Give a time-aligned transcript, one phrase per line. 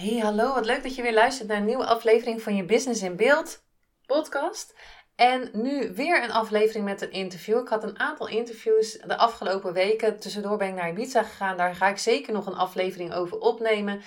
[0.00, 0.54] Hey, hallo.
[0.54, 3.62] Wat leuk dat je weer luistert naar een nieuwe aflevering van je Business in Beeld
[4.06, 4.74] podcast.
[5.16, 7.58] En nu weer een aflevering met een interview.
[7.58, 10.20] Ik had een aantal interviews de afgelopen weken.
[10.20, 11.56] Tussendoor ben ik naar Ibiza gegaan.
[11.56, 14.02] Daar ga ik zeker nog een aflevering over opnemen.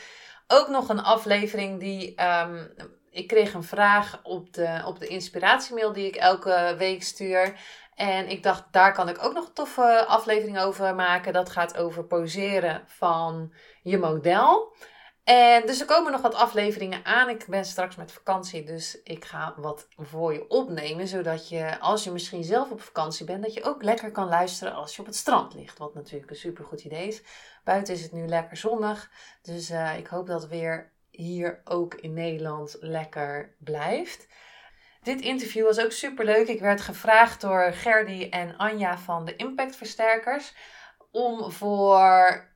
[0.47, 2.15] Ook nog een aflevering die.
[2.15, 2.67] Ehm,
[3.09, 7.59] ik kreeg een vraag op de, op de inspiratiemail die ik elke week stuur.
[7.95, 11.33] En ik dacht, daar kan ik ook nog een toffe aflevering over maken.
[11.33, 14.75] Dat gaat over poseren van je model.
[15.23, 17.29] En dus er komen nog wat afleveringen aan.
[17.29, 21.07] Ik ben straks met vakantie, dus ik ga wat voor je opnemen.
[21.07, 24.73] Zodat je, als je misschien zelf op vakantie bent, dat je ook lekker kan luisteren
[24.73, 25.77] als je op het strand ligt.
[25.77, 27.21] Wat natuurlijk een super goed idee is.
[27.63, 29.11] Buiten is het nu lekker zonnig.
[29.41, 34.27] Dus uh, ik hoop dat het weer hier ook in Nederland lekker blijft.
[35.03, 36.47] Dit interview was ook super leuk.
[36.47, 40.53] Ik werd gevraagd door Gerdy en Anja van de Impact Versterkers
[41.11, 42.51] om voor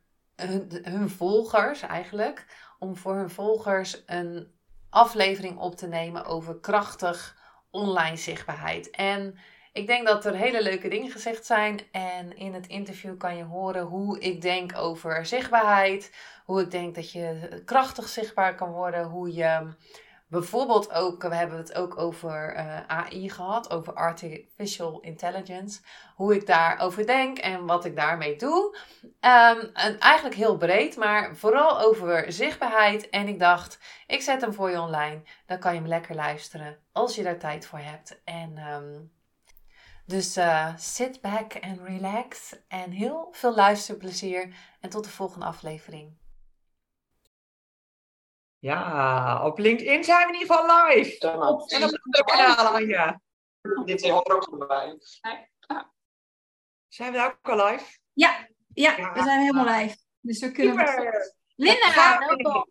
[0.83, 2.45] hun, volgers eigenlijk,
[2.79, 4.55] om voor hun volgers een
[4.89, 7.37] aflevering op te nemen over krachtig
[7.71, 8.89] online zichtbaarheid.
[8.89, 9.37] En
[9.73, 11.79] ik denk dat er hele leuke dingen gezegd zijn.
[11.91, 16.15] En in het interview kan je horen hoe ik denk over zichtbaarheid.
[16.45, 19.05] Hoe ik denk dat je krachtig zichtbaar kan worden.
[19.05, 19.73] Hoe je
[20.29, 25.81] Bijvoorbeeld ook, we hebben het ook over eh, AI gehad, over artificial intelligence.
[26.15, 28.77] Hoe ik daarover denk en wat ik daarmee doe.
[29.03, 33.09] Um, en eigenlijk heel breed, maar vooral over zichtbaarheid.
[33.09, 35.21] En ik dacht, ik zet hem voor je online.
[35.45, 38.21] Dan kan je hem lekker luisteren als je daar tijd voor hebt.
[38.23, 39.11] En um,
[40.05, 42.55] dus uh, sit back and relax.
[42.67, 44.55] En heel veel luisterplezier.
[44.79, 46.17] En tot de volgende aflevering.
[48.59, 51.15] Ja, op LinkedIn zijn we in ieder geval live.
[51.19, 53.21] Ja, nou, op, en op de kanalen, ja.
[53.85, 54.97] Dit is er ook bij.
[56.87, 57.97] Zijn we daar ook al live?
[58.13, 59.97] Ja, ja, we zijn helemaal live.
[60.19, 60.87] Dus we kunnen...
[60.87, 61.35] Super.
[61.55, 62.67] Linda, welkom.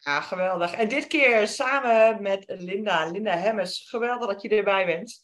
[0.00, 0.72] Ja, geweldig.
[0.72, 3.88] En dit keer samen met Linda, Linda Hemmes.
[3.88, 5.20] Geweldig dat je erbij bent.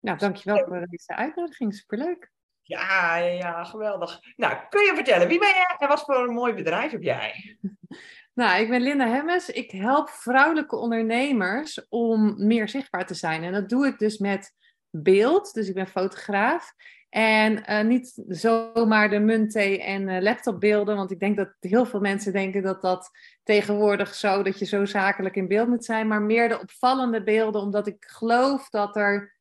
[0.00, 1.74] Nou, dankjewel voor deze uitnodiging.
[1.74, 2.32] Superleuk.
[2.62, 4.20] Ja, ja, geweldig.
[4.36, 7.58] Nou, kun je vertellen, wie ben jij en wat voor een mooi bedrijf heb jij?
[8.34, 9.50] Nou, ik ben Linda Hemmes.
[9.50, 13.42] Ik help vrouwelijke ondernemers om meer zichtbaar te zijn.
[13.42, 14.54] En dat doe ik dus met
[14.90, 15.52] beeld.
[15.52, 16.72] Dus ik ben fotograaf.
[17.08, 20.96] En uh, niet zomaar de munthee en uh, laptopbeelden.
[20.96, 23.10] Want ik denk dat heel veel mensen denken dat dat
[23.42, 26.06] tegenwoordig zo, dat je zo zakelijk in beeld moet zijn.
[26.06, 29.38] Maar meer de opvallende beelden, omdat ik geloof dat er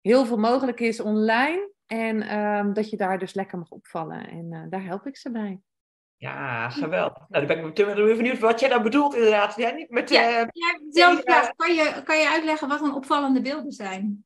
[0.00, 1.72] heel veel mogelijk is online.
[1.86, 4.28] En um, dat je daar dus lekker mag opvallen.
[4.28, 5.60] En uh, daar help ik ze bij.
[6.20, 7.28] Ja, geweldig.
[7.28, 9.56] Nou, dan ben ik meteen weer benieuwd wat jij dan bedoelt inderdaad.
[9.56, 10.48] Ja, niet met, ja, uh,
[10.90, 14.24] ja, ja, kan, je, kan je uitleggen wat een opvallende beelden zijn?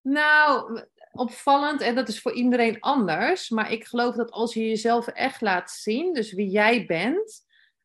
[0.00, 0.80] Nou,
[1.12, 3.50] opvallend, en dat is voor iedereen anders.
[3.50, 7.44] Maar ik geloof dat als je jezelf echt laat zien, dus wie jij bent,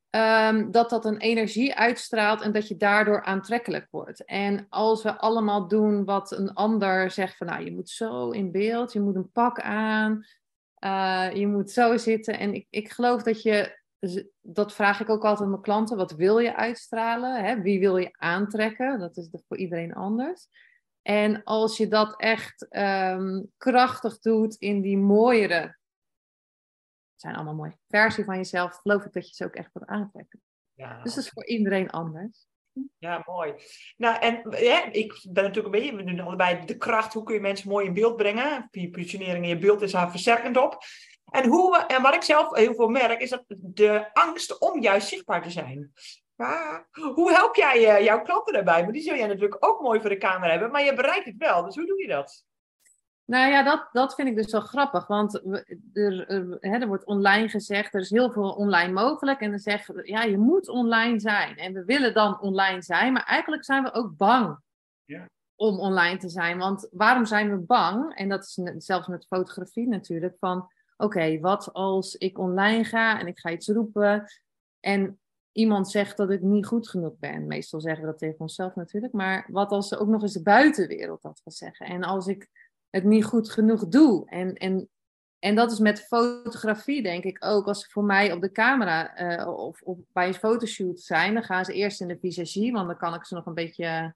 [0.09, 4.25] um, dat dat een energie uitstraalt en dat je daardoor aantrekkelijk wordt.
[4.25, 8.51] En als we allemaal doen wat een ander zegt van, nou, je moet zo in
[8.51, 10.25] beeld, je moet een pak aan,
[10.83, 12.39] uh, je moet zo zitten.
[12.39, 13.79] En ik, ik geloof dat je,
[14.41, 17.45] dat vraag ik ook altijd aan mijn klanten, wat wil je uitstralen?
[17.45, 17.61] Hè?
[17.61, 18.99] Wie wil je aantrekken?
[18.99, 20.47] Dat is voor iedereen anders.
[21.01, 25.77] En als je dat echt um, krachtig doet in die mooiere,
[27.15, 30.41] zijn allemaal mooie versie van jezelf, geloof ik dat je ze ook echt wordt aantrekken.
[30.73, 31.01] Ja.
[31.03, 32.47] Dus dat is voor iedereen anders.
[32.97, 33.53] Ja, mooi.
[33.97, 37.35] Nou, en ja, ik ben natuurlijk een beetje, we doen allebei de kracht, hoe kun
[37.35, 38.69] je mensen mooi in beeld brengen?
[38.91, 40.77] Positionering in je beeld is daar versterkend op.
[41.31, 45.07] En, hoe, en wat ik zelf heel veel merk, is dat de angst om juist
[45.07, 45.91] zichtbaar te zijn.
[46.35, 48.83] Ja, hoe help jij uh, jouw klanten daarbij?
[48.83, 51.37] Maar die zul jij natuurlijk ook mooi voor de camera hebben, maar je bereikt het
[51.37, 51.63] wel.
[51.63, 52.45] Dus hoe doe je dat?
[53.27, 55.07] Nou ja, dat, dat vind ik dus wel grappig.
[55.07, 55.35] Want
[55.93, 56.25] er,
[56.59, 59.39] hè, er wordt online gezegd, er is heel veel online mogelijk.
[59.39, 61.57] En dan zeggen we, ja, je moet online zijn.
[61.57, 64.59] En we willen dan online zijn, maar eigenlijk zijn we ook bang
[65.05, 65.25] ja.
[65.55, 66.57] om online te zijn.
[66.57, 68.15] Want waarom zijn we bang?
[68.15, 70.35] En dat is zelfs met fotografie natuurlijk.
[70.39, 74.25] Van oké, wat als ik online ga en ik ga iets roepen.
[74.79, 75.19] En
[75.51, 77.47] iemand zegt dat ik niet goed genoeg ben.
[77.47, 79.13] Meestal zeggen we dat tegen onszelf natuurlijk.
[79.13, 81.85] Maar wat als ook nog eens de buitenwereld dat gaat zeggen?
[81.85, 82.66] En als ik
[82.97, 84.29] het niet goed genoeg doe.
[84.29, 84.89] En, en
[85.39, 87.67] En dat is met fotografie, denk ik ook.
[87.67, 89.81] Als ze voor mij op de camera eh, of,
[90.13, 93.25] bij een fotoshoot zijn, dan gaan ze eerst in de visagie, want dan kan ik
[93.25, 94.15] ze nog een beetje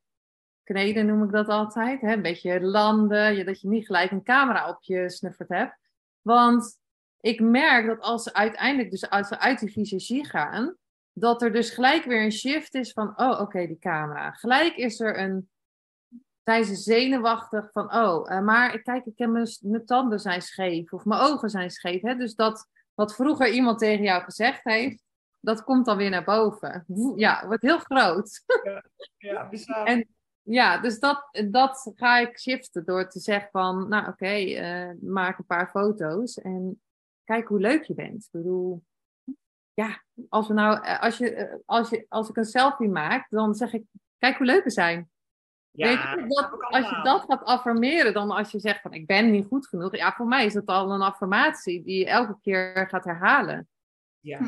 [0.64, 2.02] kneden, noem ik dat altijd.
[2.02, 2.14] Hè?
[2.14, 5.78] Een beetje landen, je, dat je niet gelijk een camera op je snuffert hebt.
[6.22, 6.80] Want
[7.20, 10.76] ik merk dat als ze uiteindelijk dus uit, uit die visagie gaan,
[11.14, 14.32] dat er dus gelijk weer een shift is van, oh oké, die camera.
[14.32, 15.50] Gelijk is er een,
[16.44, 20.94] zijn ze zenuwachtig van, oh, uh, maar kijk, ik heb mijn, mijn tanden zijn scheef
[20.94, 22.02] of mijn ogen zijn scheef.
[22.02, 22.16] Hè?
[22.16, 25.04] Dus dat wat vroeger iemand tegen jou gezegd heeft,
[25.40, 26.86] dat komt dan weer naar boven.
[27.16, 28.44] Ja, wordt heel groot.
[28.64, 28.84] Ja,
[29.32, 29.86] ja bizar.
[29.86, 30.08] En
[30.42, 34.96] ja, dus dat, dat ga ik shiften door te zeggen van, nou oké, okay, uh,
[35.02, 36.82] maak een paar foto's en
[37.24, 38.24] kijk hoe leuk je bent.
[38.24, 38.84] Ik bedoel,
[39.74, 43.30] ja, als, we nou, eh, als, je, eh, als, je, als ik een selfie maak,
[43.30, 43.84] dan zeg ik,
[44.18, 45.11] kijk hoe leuk we zijn.
[45.74, 49.08] Ja, Weet je, dat, als je dat gaat affirmeren, dan als je zegt van ik
[49.08, 52.38] ben niet goed genoeg, ja, voor mij is het al een affirmatie die je elke
[52.42, 53.70] keer gaat herhalen.
[54.20, 54.40] Ja,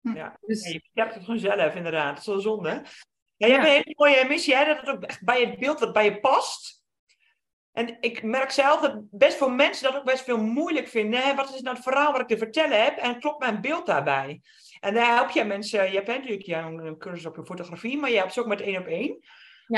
[0.00, 0.14] hm.
[0.14, 0.36] ja.
[0.40, 2.82] Dus, je hebt het gewoon zelf inderdaad, dat is wel zonde.
[3.36, 5.80] Ja, je hebt een hele mooie missie, hè, dat het ook echt bij het beeld
[5.80, 6.80] wat bij je past.
[7.72, 11.20] En ik merk zelf dat best veel mensen dat ook best veel moeilijk vinden.
[11.20, 11.34] Hè?
[11.34, 12.96] Wat is nou het verhaal wat ik te vertellen heb?
[12.96, 14.40] En klopt mijn beeld daarbij?
[14.80, 15.90] En daar help je mensen.
[15.90, 18.60] Je hebt natuurlijk ja, een cursus op je fotografie, maar je hebt ze ook met
[18.60, 19.18] één op één.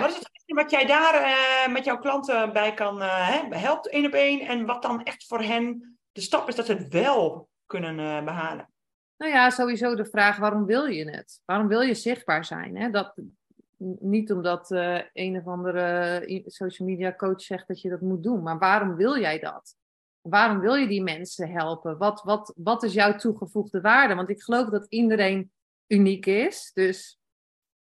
[0.00, 4.06] Wat is het wat jij daar uh, met jouw klanten bij kan uh, helpt één
[4.06, 4.40] op één?
[4.40, 8.24] En wat dan echt voor hen de stap is dat ze het wel kunnen uh,
[8.24, 8.70] behalen?
[9.16, 11.40] Nou ja, sowieso de vraag: waarom wil je het?
[11.44, 12.76] Waarom wil je zichtbaar zijn?
[12.76, 12.90] Hè?
[12.90, 13.14] Dat,
[14.00, 14.70] niet omdat
[15.12, 19.18] een of andere social media coach zegt dat je dat moet doen, maar waarom wil
[19.18, 19.76] jij dat?
[20.20, 21.98] Waarom wil je die mensen helpen?
[21.98, 24.14] Wat, wat, wat is jouw toegevoegde waarde?
[24.14, 25.52] Want ik geloof dat iedereen
[25.86, 26.70] uniek is.
[26.74, 27.21] Dus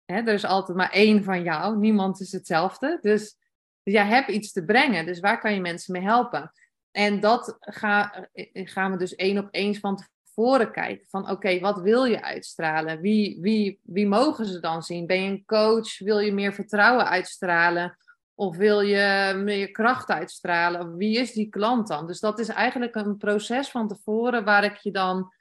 [0.07, 1.77] hè, er is altijd maar één van jou.
[1.77, 2.98] Niemand is hetzelfde.
[3.01, 3.38] Dus
[3.83, 5.06] jij hebt iets te brengen.
[5.06, 6.51] Dus waar kan je mensen mee helpen?
[6.92, 11.07] En dat ga, eh, gaan we dus één op één van tevoren kijken.
[11.09, 13.01] Van oké, wat wil je uitstralen?
[13.01, 15.07] Wie, wie, wie mogen ze dan zien?
[15.07, 16.00] Ben je een coach?
[16.00, 17.98] Wil je meer vertrouwen uitstralen?
[18.36, 20.95] Of wil je meer kracht uitstralen?
[20.95, 22.07] Wie is die klant dan?
[22.07, 25.33] Dus dat is eigenlijk een proces van tevoren waar ik je dan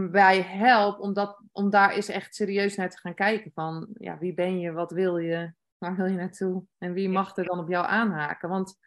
[0.00, 1.00] bij help.
[1.00, 3.50] Om, dat, om daar eens echt serieus naar te gaan kijken.
[3.54, 4.72] Van ja, wie ben je?
[4.72, 5.52] Wat wil je?
[5.78, 6.64] Waar wil je naartoe?
[6.78, 8.48] En wie mag er dan op jou aanhaken?
[8.48, 8.78] Want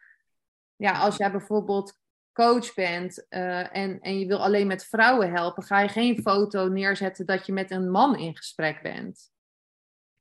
[0.76, 1.98] ja, als jij bijvoorbeeld
[2.32, 6.68] coach bent uh, en, en je wil alleen met vrouwen helpen, ga je geen foto
[6.68, 9.30] neerzetten dat je met een man in gesprek bent.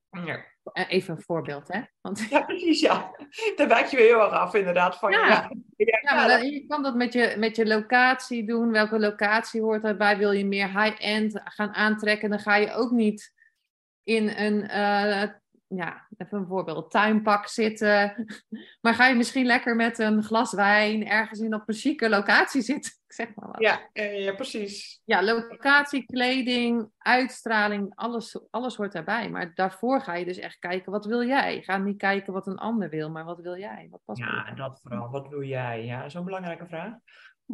[0.09, 0.45] Ja.
[0.73, 1.81] Eh, even een voorbeeld, hè?
[2.01, 2.29] Want...
[2.29, 3.15] Ja, precies, ja.
[3.55, 4.97] Daar wijk je weer heel erg af, inderdaad.
[4.97, 5.27] Van, ja.
[5.27, 5.51] Ja.
[5.77, 8.71] Ja, maar dan, je kan dat met je, met je locatie doen.
[8.71, 10.17] Welke locatie hoort erbij?
[10.17, 12.29] Wil je meer high-end gaan aantrekken?
[12.29, 13.33] Dan ga je ook niet
[14.03, 15.23] in een uh,
[15.67, 18.25] ja, even een voorbeeld, tuinpak zitten.
[18.81, 22.61] Maar ga je misschien lekker met een glas wijn ergens in op een chique locatie
[22.61, 22.91] zitten?
[23.07, 23.61] Ik zeg maar wat.
[23.61, 25.01] Ja, ja, precies.
[25.05, 29.29] Ja, locatie, kleding, uitstraling, alles, alles hoort daarbij.
[29.29, 31.61] Maar daarvoor ga je dus echt kijken, wat wil jij?
[31.61, 33.87] Ga niet kijken wat een ander wil, maar wat wil jij?
[33.89, 35.09] Wat past ja, dat vooral.
[35.09, 35.85] Wat wil jij?
[35.85, 36.93] Ja, zo'n belangrijke vraag.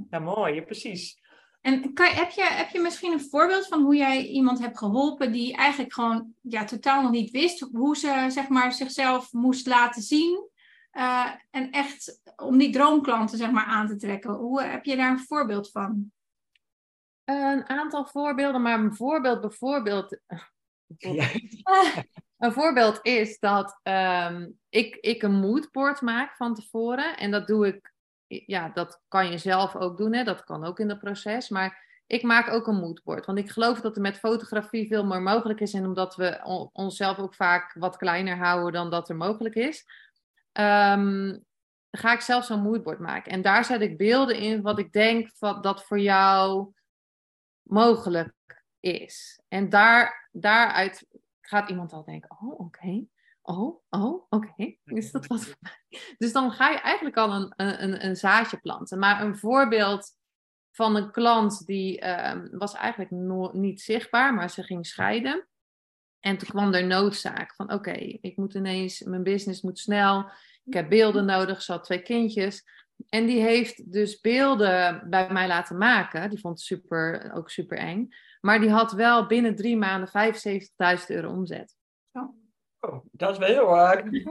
[0.09, 1.21] Ja, mooi, precies.
[1.63, 5.31] En kan, heb, je, heb je misschien een voorbeeld van hoe jij iemand hebt geholpen
[5.31, 10.02] die eigenlijk gewoon ja, totaal nog niet wist hoe ze zeg maar, zichzelf moest laten
[10.02, 10.49] zien?
[10.94, 14.33] Uh, en echt om die droomklanten zeg maar, aan te trekken.
[14.33, 16.11] Hoe heb je daar een voorbeeld van?
[17.23, 20.18] Een aantal voorbeelden, maar een voorbeeld bijvoorbeeld.
[20.97, 21.28] Ja.
[22.38, 27.18] een voorbeeld is dat um, ik, ik een moodboard maak van tevoren.
[27.18, 27.93] En dat doe ik
[28.45, 30.23] ja, dat kan je zelf ook doen, hè?
[30.23, 31.49] dat kan ook in het proces.
[31.49, 33.25] Maar ik maak ook een moodboard.
[33.25, 35.73] Want ik geloof dat er met fotografie veel meer mogelijk is.
[35.73, 36.40] En omdat we
[36.73, 39.85] onszelf ook vaak wat kleiner houden dan dat er mogelijk is.
[40.54, 41.44] Um,
[41.92, 43.31] ga ik zelf zo'n moodboard maken.
[43.31, 46.73] En daar zet ik beelden in wat ik denk wat, dat voor jou
[47.61, 49.42] mogelijk is.
[49.47, 51.07] En daar, daaruit
[51.42, 53.06] gaat iemand al denken: oh, oké
[53.44, 56.00] oh, oh, oké, is dat wat voor mij?
[56.18, 59.00] Dus dan ga je eigenlijk al een, een, een zaadje planten.
[59.00, 60.12] Maar een voorbeeld
[60.71, 63.12] van een klant die uh, was eigenlijk
[63.54, 65.47] niet zichtbaar, maar ze ging scheiden.
[66.19, 70.31] En toen kwam er noodzaak van oké, ik moet ineens, mijn business moet snel,
[70.64, 72.64] ik heb beelden nodig, ze had twee kindjes.
[73.09, 76.30] En die heeft dus beelden bij mij laten maken.
[76.30, 78.07] Die vond het super, ook super eng.
[78.42, 80.09] Maar die had wel binnen drie maanden
[81.00, 81.76] 75.000 euro omzet.
[82.12, 82.43] Oh,
[83.11, 84.23] dat is wel heel erg.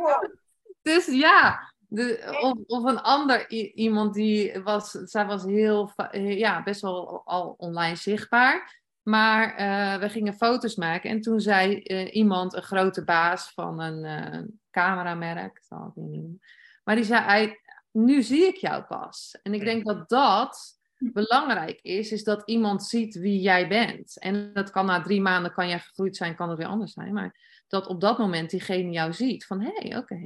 [0.82, 6.80] Dus ja, de, of, of een ander iemand die was, zij was heel, ja, best
[6.80, 8.80] wel al online zichtbaar.
[9.02, 13.80] Maar uh, we gingen foto's maken en toen zei uh, iemand, een grote baas van
[13.80, 16.40] een uh, cameramerk, zal ik niet noemen.
[16.84, 17.56] Maar die zei,
[17.90, 19.38] nu zie ik jou pas.
[19.42, 24.18] En ik denk dat dat belangrijk is, is dat iemand ziet wie jij bent.
[24.18, 27.12] En dat kan na drie maanden, kan jij gegroeid zijn, kan het weer anders zijn.
[27.12, 27.36] Maar
[27.72, 30.20] dat op dat moment diegene jou ziet van, hé, hey, oké.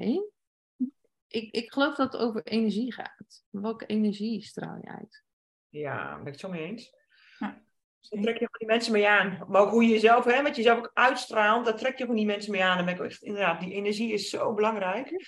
[1.28, 3.44] Ik, ik geloof dat het over energie gaat.
[3.50, 5.24] Welke energie straal je uit?
[5.68, 6.94] Ja, daar ben ik het zo mee eens.
[7.38, 7.62] Ja.
[8.08, 9.44] Dan trek je gewoon die mensen mee aan.
[9.48, 12.16] Maar ook hoe je jezelf, hè, wat je zelf ook uitstraalt, daar trek je gewoon
[12.16, 12.76] die mensen mee aan.
[12.76, 15.24] Dan ben ik echt, inderdaad, die energie is zo belangrijk.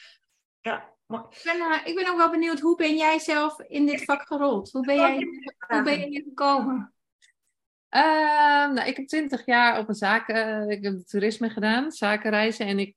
[0.60, 1.24] Ja, maar...
[1.30, 4.26] Ik ben, uh, ik ben ook wel benieuwd, hoe ben jij zelf in dit vak
[4.26, 4.70] gerold?
[4.70, 5.26] Hoe ben jij,
[5.68, 6.92] hoe ben je hier gekomen?
[7.90, 12.66] Uh, nou, ik heb twintig jaar op een zaken, ik heb toerisme gedaan, zakenreizen.
[12.66, 12.96] En ik,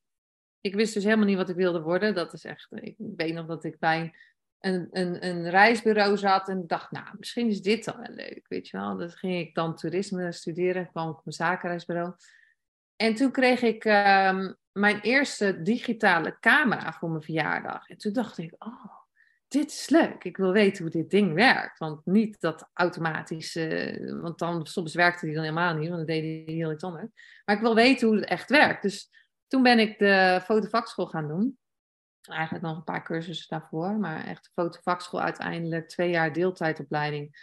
[0.61, 2.15] ik wist dus helemaal niet wat ik wilde worden.
[2.15, 4.13] Dat is echt, ik weet nog dat ik bij
[4.59, 8.67] een, een, een reisbureau zat en dacht, nou, misschien is dit dan wel leuk, weet
[8.67, 8.95] je wel.
[8.95, 12.13] Dus ging ik dan toerisme studeren, kwam ik op een zakenreisbureau.
[12.95, 17.87] En toen kreeg ik um, mijn eerste digitale camera voor mijn verjaardag.
[17.87, 19.00] En toen dacht ik, oh,
[19.51, 20.23] dit is leuk.
[20.23, 21.77] Ik wil weten hoe dit ding werkt.
[21.77, 26.15] Want niet dat automatisch, uh, want dan soms werkte die dan helemaal niet, want dan
[26.15, 27.07] deed hij heel iets anders.
[27.45, 28.81] Maar ik wil weten hoe het echt werkt.
[28.81, 29.09] Dus
[29.47, 31.57] toen ben ik de fotovakschool gaan doen.
[32.21, 37.35] Eigenlijk nog een paar cursussen daarvoor, maar echt de fotovakschool uiteindelijk, twee jaar deeltijdopleiding.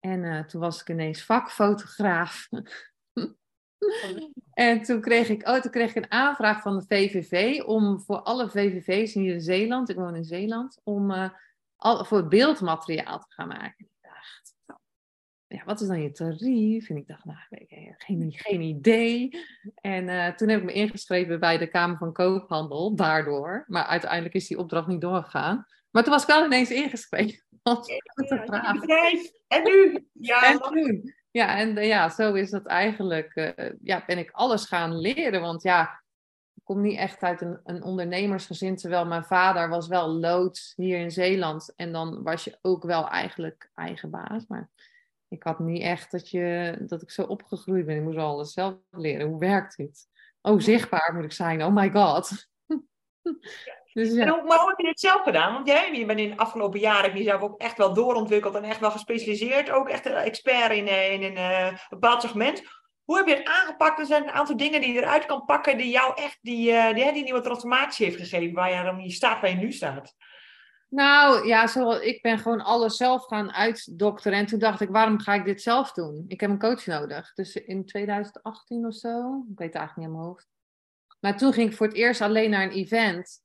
[0.00, 2.48] En uh, toen was ik ineens vakfotograaf.
[4.54, 8.20] En toen kreeg ik, oh, toen kreeg ik een aanvraag van de VVV om voor
[8.20, 11.28] alle VVV's hier in Zeeland, ik woon in Zeeland, om uh,
[11.76, 13.74] al, voor beeldmateriaal te gaan maken.
[13.86, 14.54] Ik dacht,
[15.46, 16.88] ja, wat is dan je tarief?
[16.88, 17.38] En ik dacht, nou,
[17.98, 19.30] geen, geen idee.
[19.74, 23.64] En uh, toen heb ik me ingeschreven bij de Kamer van Koophandel, daardoor.
[23.66, 25.66] Maar uiteindelijk is die opdracht niet doorgegaan.
[25.90, 27.42] Maar toen was ik al ineens ingeschreven.
[27.62, 30.06] Ja, en nu?
[30.12, 31.14] Ja, en nu?
[31.34, 35.40] Ja, en uh, ja, zo is dat eigenlijk, uh, ja, ben ik alles gaan leren.
[35.40, 36.02] Want ja,
[36.54, 40.98] ik kom niet echt uit een, een ondernemersgezin, terwijl mijn vader was wel loods hier
[40.98, 41.72] in Zeeland.
[41.76, 44.46] En dan was je ook wel eigenlijk eigen baas.
[44.46, 44.70] Maar
[45.28, 47.96] ik had niet echt dat, je, dat ik zo opgegroeid ben.
[47.96, 49.28] Ik moest alles zelf leren.
[49.28, 50.06] Hoe werkt dit?
[50.40, 51.62] Oh, zichtbaar moet ik zijn.
[51.64, 52.48] Oh my god.
[53.94, 54.28] Dus, ja.
[54.28, 55.52] hoe, maar hoe heb je dit zelf gedaan?
[55.52, 58.80] Want jij je bent in de afgelopen jaren jezelf ook echt wel doorontwikkeld en echt
[58.80, 59.70] wel gespecialiseerd.
[59.70, 62.62] Ook echt een expert in, in een uh, bepaald segment.
[63.04, 63.98] Hoe heb je het aangepakt?
[63.98, 66.94] Er zijn een aantal dingen die je eruit kan pakken die jou echt die, uh,
[66.94, 68.54] die, die nieuwe transformatie heeft gegeven.
[68.54, 70.14] Waar je dan je staat waar je nu staat.
[70.88, 74.38] Nou ja, zo, ik ben gewoon alles zelf gaan uitdokteren.
[74.38, 76.24] En toen dacht ik, waarom ga ik dit zelf doen?
[76.28, 77.34] Ik heb een coach nodig.
[77.34, 80.48] Dus in 2018 of zo, ik weet het eigenlijk niet aan mijn hoofd.
[81.20, 83.43] Maar toen ging ik voor het eerst alleen naar een event.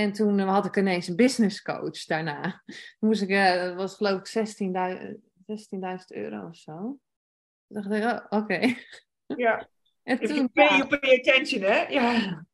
[0.00, 2.62] En toen had ik ineens een business coach daarna.
[2.66, 6.76] Toen moest ik, uh, dat was geloof ik 16.000 euro of zo.
[6.76, 6.98] Toen
[7.68, 8.36] dacht ik, oh, oké.
[8.36, 8.76] Okay.
[9.26, 9.68] Ja.
[10.02, 10.86] En toen, pay, ja.
[10.86, 11.80] pay attention, hè?
[11.80, 12.44] Ja.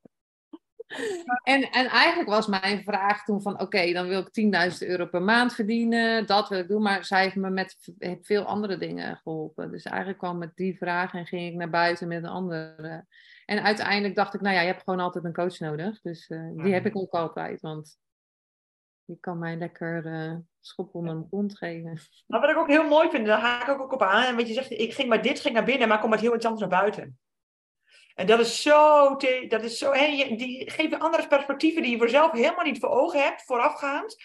[1.42, 5.22] En, en eigenlijk was mijn vraag toen van, oké, dan wil ik 10.000 euro per
[5.22, 6.26] maand verdienen.
[6.26, 6.82] Dat wil ik doen.
[6.82, 7.76] Maar zij heeft me met
[8.22, 9.70] veel andere dingen geholpen.
[9.70, 13.06] Dus eigenlijk kwam met die vraag en ging ik naar buiten met een andere.
[13.46, 16.00] En uiteindelijk dacht ik, nou ja, je hebt gewoon altijd een coach nodig.
[16.00, 17.60] Dus uh, die heb ik ook altijd.
[17.60, 17.98] Want
[19.04, 21.98] die kan mij lekker uh, schop onder mijn kont geven.
[22.26, 24.24] Maar wat ik ook heel mooi vind, daar haak ik ook op aan.
[24.24, 26.34] En wat je zegt, ik ging maar dit ging naar binnen, maar kom met heel
[26.34, 27.18] iets anders naar buiten.
[28.14, 29.16] En dat is zo,
[29.48, 32.88] dat is zo hey, die geven andere perspectieven die je voor zelf helemaal niet voor
[32.88, 34.16] ogen hebt, voorafgaand.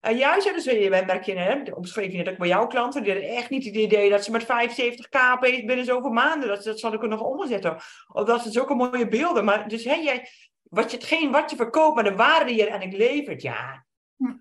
[0.00, 3.30] Juist, dus je, merk je, hè, omschreef je net ook bij jouw klanten, die hadden
[3.30, 7.02] echt niet het idee dat ze met 75k binnen zoveel maanden, dat, dat zal ik
[7.02, 7.76] er nog omzetten.
[8.08, 9.44] Of dat ze zulke mooie beelden.
[9.44, 10.28] Maar dus hè, jij,
[10.62, 13.86] wat je, hetgeen wat je verkoopt, maar de waarde die je uiteindelijk levert, ja.
[14.16, 14.34] Hm.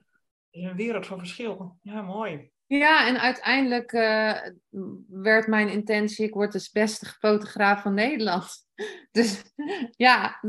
[0.50, 1.78] is een wereld van verschil.
[1.82, 2.52] Ja, mooi.
[2.66, 4.38] Ja, en uiteindelijk uh,
[5.08, 8.68] werd mijn intentie, ik word de beste fotograaf van Nederland.
[9.12, 9.44] Dus
[9.92, 10.40] ja,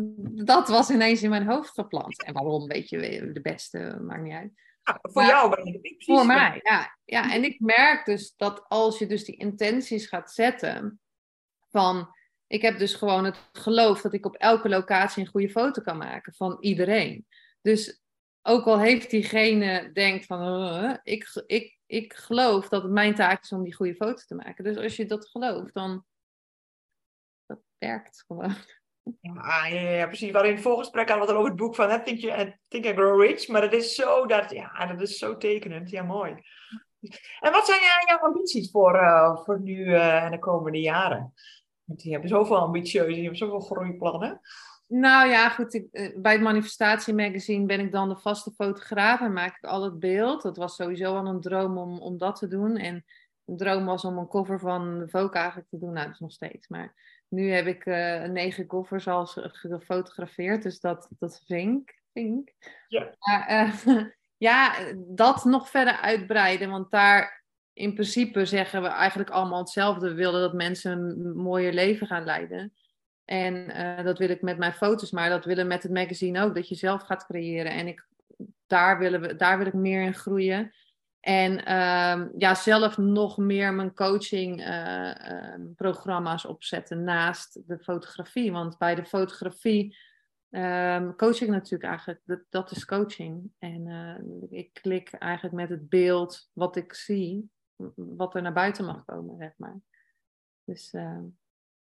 [0.45, 2.25] dat was ineens in mijn hoofd gepland.
[2.25, 4.53] En waarom, weet je, de beste, maakt niet uit.
[5.03, 6.05] Voor jou ben ik precies.
[6.05, 6.97] Voor mij, ja.
[7.05, 7.33] ja.
[7.33, 11.01] En ik merk dus dat als je dus die intenties gaat zetten
[11.71, 12.19] van...
[12.47, 15.97] Ik heb dus gewoon het geloof dat ik op elke locatie een goede foto kan
[15.97, 17.27] maken van iedereen.
[17.61, 18.03] Dus
[18.43, 23.43] ook al heeft diegene denkt van, uh, ik, ik, ik geloof dat het mijn taak
[23.43, 24.65] is om die goede foto te maken.
[24.65, 26.05] Dus als je dat gelooft, dan
[27.47, 28.55] dat werkt gewoon.
[29.21, 30.31] Ja, ja, precies.
[30.31, 33.23] Waarin in het voorgesprek hadden we over het boek van Think, you, Think and Grow
[33.23, 33.49] Rich.
[33.49, 35.91] Maar dat is zo, dat, ja, dat is zo tekenend.
[35.91, 36.35] Ja, mooi.
[37.41, 41.33] En wat zijn jouw ambities voor, uh, voor nu en de komende jaren?
[41.85, 44.41] Want die hebben zoveel ambitieuze, die hebben zoveel groeiplannen.
[44.87, 45.89] Nou ja, goed.
[45.93, 49.83] Eh, bij het Manifestatie Magazine ben ik dan de vaste fotograaf en maak ik al
[49.83, 50.43] het beeld.
[50.43, 52.77] Dat was sowieso al een droom om, om dat te doen.
[52.77, 53.05] En
[53.45, 55.93] een droom was om een cover van Vogue eigenlijk te doen.
[55.93, 56.69] Nou, dat is nog steeds.
[56.69, 56.95] Maar
[57.31, 60.63] nu heb ik uh, negen covers al gefotografeerd.
[60.63, 61.95] Dus dat, dat vink.
[62.13, 62.53] vink.
[62.89, 63.15] Ja.
[63.19, 64.05] Maar, uh,
[64.49, 66.71] ja, dat nog verder uitbreiden.
[66.71, 70.09] Want daar in principe zeggen we eigenlijk allemaal hetzelfde.
[70.09, 72.73] We willen dat mensen een mooier leven gaan leiden.
[73.25, 76.43] En eh, dat wil ik met mijn foto's, maar dat willen we met het magazine
[76.43, 76.55] ook.
[76.55, 77.73] Dat je zelf gaat creëren.
[77.73, 78.07] En ik,
[78.67, 80.73] daar, willen we, daar wil ik meer in groeien.
[81.21, 88.53] En ehm, ja, zelf nog meer mijn coaching eh, ehm, programma's opzetten naast de fotografie.
[88.53, 89.97] Want bij de fotografie
[90.51, 93.53] um, coach ik natuurlijk eigenlijk, dat, dat is coaching.
[93.59, 97.51] En eh, ik klik eigenlijk met het beeld wat ik zie,
[97.95, 99.81] wat er naar buiten mag komen, zeg maar.
[100.65, 100.91] Dus,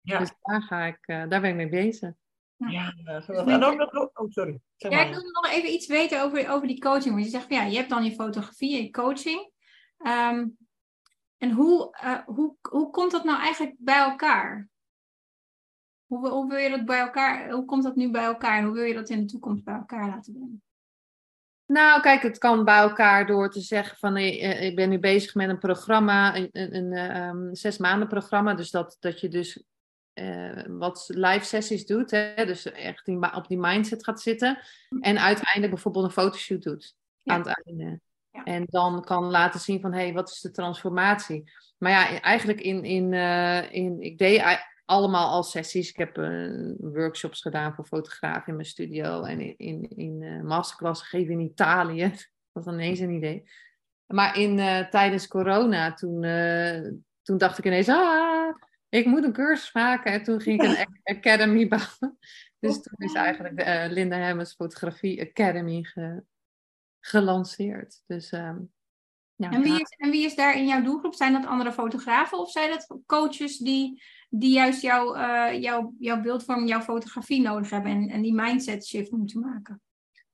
[0.02, 0.20] ja.
[0.20, 2.14] dus daar, ga ik, uh, daar ben ik mee bezig.
[2.58, 3.54] Ja, geweldig.
[3.54, 4.60] En ook nog, oh, sorry.
[4.76, 7.14] Zeg ja, ik wil nog even iets weten over, over die coaching.
[7.14, 9.52] Want je zegt, ja, je hebt dan je fotografie en je coaching.
[10.08, 10.58] Um,
[11.38, 14.70] en hoe, uh, hoe, hoe komt dat nou eigenlijk bij elkaar?
[16.06, 18.58] Hoe, hoe wil je dat bij elkaar, hoe komt dat nu bij elkaar?
[18.58, 20.64] En hoe wil je dat in de toekomst bij elkaar laten brengen?
[21.66, 25.36] Nou, kijk, het kan bij elkaar door te zeggen van eh, ik ben nu bezig
[25.36, 28.54] met een programma, een, een, een um, zes maanden programma.
[28.54, 29.64] Dus dat, dat je dus
[30.16, 32.12] uh, wat live sessies doet.
[32.12, 32.46] Hè?
[32.46, 34.60] Dus echt die, op die mindset gaat zitten.
[35.00, 38.00] En uiteindelijk bijvoorbeeld een fotoshoot doet aan het einde.
[38.32, 38.44] Ja.
[38.44, 41.52] En dan kan laten zien van, hé, hey, wat is de transformatie?
[41.78, 44.44] Maar ja, eigenlijk in, in, uh, in ik deed
[44.86, 45.90] allemaal al sessies.
[45.90, 49.24] Ik heb uh, workshops gedaan voor fotografen in mijn studio.
[49.24, 52.02] En in, in, in masterclass gegeven in Italië.
[52.54, 53.50] Dat was ineens een idee.
[54.06, 54.58] Maar in,
[54.90, 56.22] tijdens corona, toen,
[57.22, 58.35] toen dacht ik ineens, ah,
[58.90, 60.12] ik moet een cursus maken.
[60.12, 60.88] En toen ging ik een
[61.18, 62.18] academy bouwen.
[62.60, 65.86] Dus toen is eigenlijk de uh, Linda Hemmers Fotografie Academy
[67.00, 68.04] gelanceerd.
[68.06, 68.72] Dus, um,
[69.36, 71.14] ja, en, wie is, en wie is daar in jouw doelgroep?
[71.14, 76.22] Zijn dat andere fotografen of zijn dat coaches die, die juist jouw, uh, jouw, jouw
[76.22, 79.82] beeldvorm, jouw fotografie nodig hebben en, en die mindset shift moeten maken?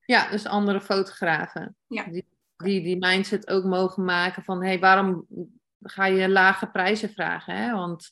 [0.05, 1.75] Ja, dus andere fotografen.
[1.87, 2.03] Ja.
[2.03, 5.25] Die, die die mindset ook mogen maken van hé, hey, waarom
[5.81, 7.55] ga je lage prijzen vragen?
[7.55, 7.71] Hè?
[7.71, 8.11] Want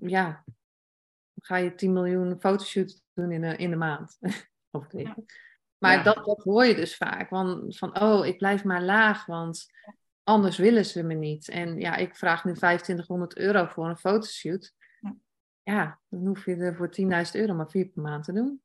[0.00, 0.44] ja,
[1.40, 4.18] ga je 10 miljoen fotoshoots doen in de, in de maand.
[4.70, 5.16] of ja.
[5.78, 7.28] Maar dat, dat hoor je dus vaak.
[7.28, 9.66] Van, van, oh, ik blijf maar laag, want
[10.22, 11.48] anders willen ze me niet.
[11.48, 14.72] En ja, ik vraag nu 2500 euro voor een fotoshoot.
[15.00, 15.14] Ja,
[15.62, 18.62] ja dan hoef je er voor 10.000 euro maar vier per maand te doen.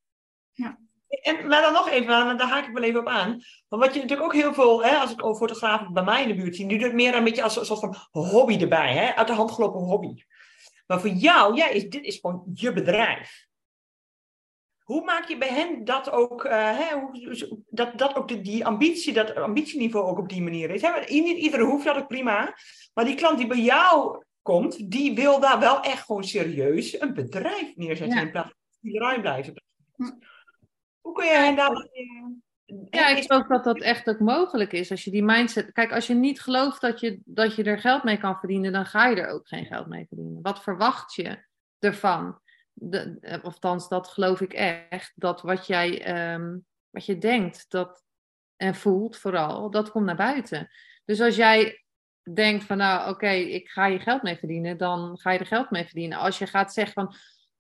[0.52, 0.80] Ja.
[1.08, 3.42] En maar dan nog even, daar haak ik wel even op aan.
[3.68, 6.28] Want wat je natuurlijk ook heel veel, hè, als ik over fotografen bij mij in
[6.28, 8.94] de buurt zie, die doet het meer een beetje als een soort van hobby erbij,
[8.94, 10.24] hè, uit de hand gelopen hobby.
[10.88, 13.46] Maar voor jou, ja, is, dit is gewoon je bedrijf.
[14.84, 16.96] Hoe maak je bij hen dat ook, uh, hè,
[17.70, 20.82] dat, dat ook de, die ambitie, dat ambitieniveau ook op die manier is?
[20.82, 21.00] Hè?
[21.00, 22.58] Niet iedereen hoeft dat ook prima.
[22.94, 27.14] Maar die klant die bij jou komt, die wil daar wel echt gewoon serieus een
[27.14, 29.64] bedrijf neerzetten in plaats van ruim blijven.
[31.02, 31.90] Hoe kun je hen daar...
[32.90, 34.92] Ja, ik geloof dat dat echt ook mogelijk is.
[34.92, 35.72] Als je die mindset.
[35.72, 38.86] Kijk, als je niet gelooft dat je, dat je er geld mee kan verdienen, dan
[38.86, 40.42] ga je er ook geen geld mee verdienen.
[40.42, 41.44] Wat verwacht je
[41.80, 42.40] ervan?
[42.74, 45.12] De, eh, althans, dat geloof ik echt.
[45.16, 48.04] Dat wat jij um, wat je denkt dat,
[48.56, 50.70] en voelt vooral, dat komt naar buiten.
[51.06, 51.84] Dus als jij
[52.34, 55.72] denkt van nou oké, ik ga je geld mee verdienen, dan ga je er geld
[55.72, 56.18] mee verdienen.
[56.18, 57.16] Als je gaat zeggen van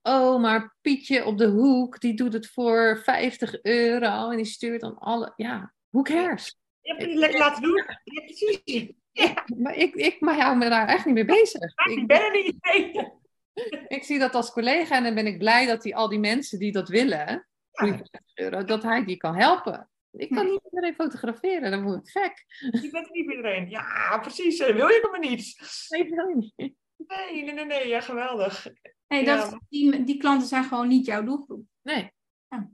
[0.07, 4.81] Oh, maar Pietje op de hoek, die doet het voor 50 euro en die stuurt
[4.81, 5.33] dan alle.
[5.35, 6.59] Ja, who cares?
[6.81, 7.85] Je hebt het lekker laten doen.
[8.03, 8.91] Ja, precies.
[9.11, 9.45] Ja.
[9.57, 11.61] Maar ik, ik maar hou me daar echt niet mee bezig.
[11.89, 12.91] Ik ben er niet mee.
[13.87, 16.59] Ik zie dat als collega en dan ben ik blij dat hij al die mensen
[16.59, 18.01] die dat willen, ja.
[18.33, 19.89] euro, dat hij die kan helpen.
[20.11, 22.45] Ik kan niet iedereen fotograferen, dan word ik gek.
[22.81, 23.69] Je bent niet iedereen.
[23.69, 24.57] Ja, precies.
[24.57, 25.57] Wil je maar niet.
[25.89, 26.75] Nee, wil je niet.
[26.97, 27.87] Nee, nee, nee, nee.
[27.87, 28.67] Ja, geweldig.
[29.07, 31.65] Nee, dat, die, die klanten zijn gewoon niet jouw doelgroep.
[31.81, 32.11] Nee.
[32.47, 32.69] Ja.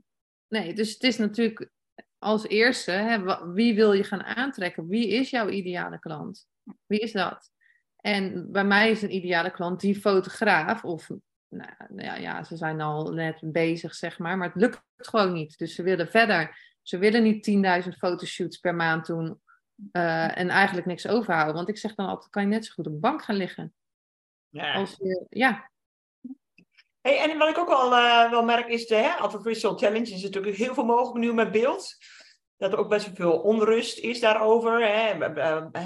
[0.48, 1.70] Nee, dus het is natuurlijk
[2.18, 4.88] als eerste, hè, wie wil je gaan aantrekken?
[4.88, 6.46] Wie is jouw ideale klant?
[6.86, 7.50] Wie is dat?
[7.96, 11.10] En bij mij is een ideale klant die fotograaf, of
[11.48, 15.58] nou, ja, ja, ze zijn al net bezig, zeg maar, maar het lukt gewoon niet.
[15.58, 16.72] Dus ze willen verder.
[16.82, 19.40] Ze willen niet 10.000 fotoshoots per maand doen
[19.92, 21.54] uh, en eigenlijk niks overhouden.
[21.54, 23.74] Want ik zeg dan altijd, kan je net zo goed op de bank gaan liggen.
[24.48, 24.74] Ja.
[24.74, 25.70] Als je, ja,
[27.04, 30.22] Hey, en wat ik ook wel, uh, wel merk is de hè, Artificial Challenge is
[30.22, 31.96] natuurlijk heel veel mogelijk nu met beeld.
[32.56, 34.86] Dat er ook best wel veel onrust is daarover.
[34.86, 35.14] Hè.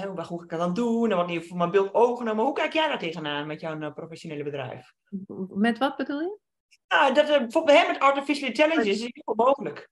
[0.07, 1.11] hoe ga ik dat dan doen?
[1.11, 2.25] En wat niet voor mijn beeld ogen.
[2.25, 4.93] Maar hoe kijk jij daar tegenaan met jouw professionele bedrijf?
[5.49, 6.37] Met wat bedoel je?
[6.87, 9.89] Nou, dat, bijvoorbeeld hè, met Artificial Intelligence is heel veel mogelijk.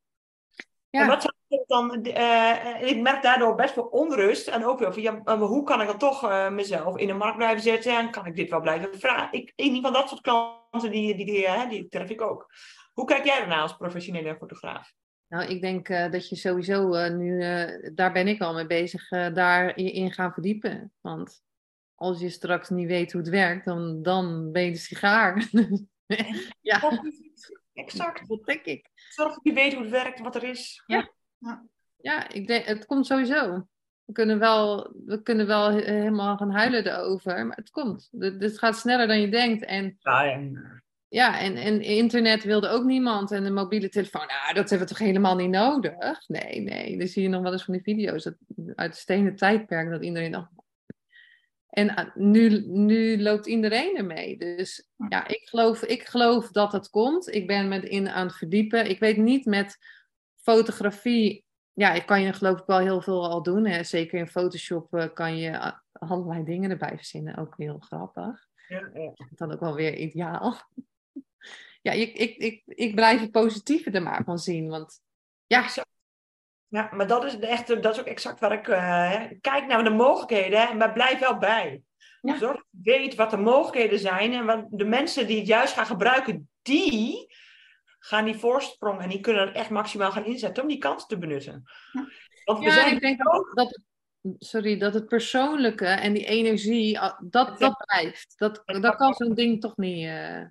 [0.90, 1.02] Ja.
[1.02, 1.34] En wat zou
[1.66, 4.48] dan, uh, ik merk daardoor best wel onrust.
[4.48, 7.38] En ook wel van, ja, hoe kan ik dan toch uh, mezelf in de markt
[7.38, 7.98] blijven zetten?
[7.98, 9.40] En kan ik dit wel blijven vragen?
[9.40, 12.48] Ik, in ieder geval dat soort klanten, die, die, die, die, die tref ik ook.
[12.94, 14.94] Hoe kijk jij daarna als professionele fotograaf?
[15.28, 18.68] Nou, ik denk eh, dat je sowieso eh, nu, eh, daar ben ik al mee
[18.68, 20.94] bezig, eh daar je in gaan verdiepen.
[21.02, 21.42] Want
[21.96, 25.50] als je straks niet weet hoe het werkt, dan, dan ben je de sigaar.
[26.62, 27.02] ja.
[27.74, 28.28] Exact.
[28.28, 28.90] dat denk ik.
[28.94, 30.84] Zorg dat je weet hoe het werkt, wat er is.
[30.86, 31.12] Ja,
[32.34, 33.68] ik denk, het komt sowieso.
[34.06, 38.08] We kunnen wel, we kunnen wel he- helemaal gaan huilen erover, maar het komt.
[38.12, 39.66] Dit dit gaat sneller dan je denkt.
[39.66, 43.32] En Ja, en, ja, en, en internet wilde ook niemand.
[43.32, 46.28] En de mobiele telefoon, nou, dat hebben we toch helemaal niet nodig?
[46.28, 46.98] Nee, nee.
[46.98, 48.36] Dan zie je nog wel eens van die video's dat,
[48.76, 50.52] uit het stenen tijdperk dat iedereen dacht.
[51.70, 54.38] En ah, nu, nu loopt iedereen ermee.
[54.38, 57.34] Dus ja, ik geloof, ik geloof dat het komt.
[57.34, 58.90] Ik ben met in aan het verdiepen.
[58.90, 59.78] Ik weet niet met
[60.52, 61.46] fotografie.
[61.74, 63.66] Ja, ik kan je geloof ik wel heel veel al doen.
[63.66, 63.84] Hè.
[63.84, 67.38] Zeker in Photoshop eh, kan je ah, allerlei dingen erbij verzinnen.
[67.38, 69.14] Ook heel grappig ja, ja.
[69.30, 70.56] dan ook wel weer ideaal.
[71.82, 74.70] Ja, ik, ik, ik, ik blijf het positieve er maar van zien.
[74.70, 75.02] Want
[75.46, 75.66] ja.
[76.68, 79.84] Ja, maar dat is, de echte, dat is ook exact waar ik eh, kijk naar
[79.84, 81.82] de mogelijkheden, hè, maar blijf wel bij.
[82.22, 82.38] Ja.
[82.38, 85.74] Zorg dat je weet wat de mogelijkheden zijn en wat de mensen die het juist
[85.74, 87.28] gaan gebruiken, die
[88.00, 91.18] gaan die voorsprong en die kunnen het echt maximaal gaan inzetten om die kans te
[91.18, 91.64] benutten.
[92.46, 93.82] Want we ja zijn ik denk ook dat het,
[94.40, 98.34] sorry, dat het persoonlijke en die energie, ah, dat, dat blijft.
[98.38, 100.06] Dat, dat kan zo'n ding toch niet.
[100.06, 100.42] eh,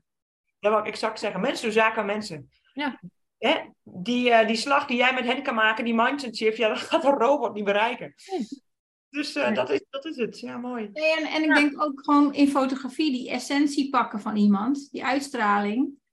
[0.61, 1.41] Dat wil ik exact zeggen.
[1.41, 2.51] Mensen doen zaken aan mensen.
[2.73, 3.01] Ja.
[3.39, 3.55] Hè?
[3.83, 6.79] Die, eh, die slag die jij met hen kan maken, die mindset shift, ja, dat
[6.79, 8.15] gaat een robot niet bereiken.
[8.31, 8.47] Nee.
[9.11, 9.55] Dus eh, Nee.
[9.55, 10.41] dat, is, dat is het.
[10.41, 10.89] Ja, mooi.
[10.93, 15.05] Nee, en, en ik denk ook gewoon in fotografie die essentie pakken van iemand, die
[15.05, 16.05] uitstraling.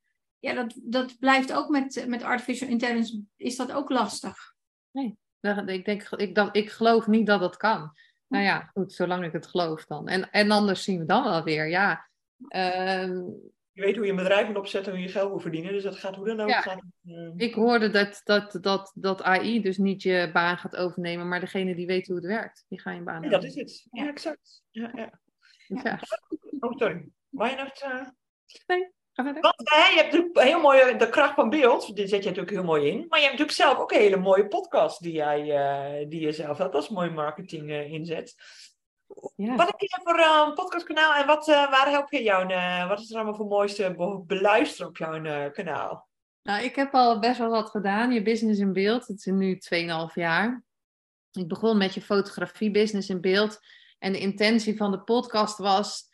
[0.44, 4.54] Ja, dat, dat blijft ook met, met artificial intelligence, is dat ook lastig.
[5.40, 7.94] dat- ik, denk, ik, dat, ik geloof niet dat dat kan.
[8.28, 10.08] Nou ja, goed, zolang ik het geloof dan.
[10.08, 12.10] En, en anders zien we dan wel weer, ja.
[12.48, 13.16] Ehm,
[13.72, 15.72] Je weet hoe je een bedrijf moet opzetten en hoe je geld moet verdienen.
[15.72, 16.50] Dus dat gaat hoe dan ook.
[16.50, 16.62] Ja.
[16.62, 21.28] Gaat, eh, Ik hoorde dat, dat, dat, dat AI dus niet je baan gaat overnemen,
[21.28, 23.88] maar degene die weet hoe het werkt, die gaan je baan ja, dat is het.
[23.92, 24.64] Ja, exact.
[24.70, 25.20] Ja, ja.
[25.68, 26.00] Dus ja,
[26.60, 27.10] Oh, sorry.
[27.30, 27.70] Je nog...
[27.70, 28.08] eh,
[29.13, 29.41] ga verder.
[29.41, 31.95] Want hè, je hebt natuurlijk heel mooi de kracht van beeld.
[31.95, 33.06] Die zet je natuurlijk heel mooi in.
[33.10, 36.32] Maar je hebt natuurlijk zelf ook een hele mooie podcast die, jij, eh, die je
[36.32, 38.36] zelf hebt als mooi marketing eh, inzet.
[39.36, 39.56] Ja.
[39.56, 42.52] Wat heb je voor eh, een podcastkanaal en wat, eh, waar help je jou?
[42.54, 46.08] eh, wat is er allemaal voor mooiste be- beluisteren op jouw eh, kanaal?
[46.43, 48.12] Nou, ik heb al best wel wat gedaan.
[48.12, 50.63] Je business in beeld, het is nu 2,5 jaar.
[51.32, 53.60] Ik begon met je fotografie business in beeld.
[53.99, 56.10] En de intentie van de podcast was,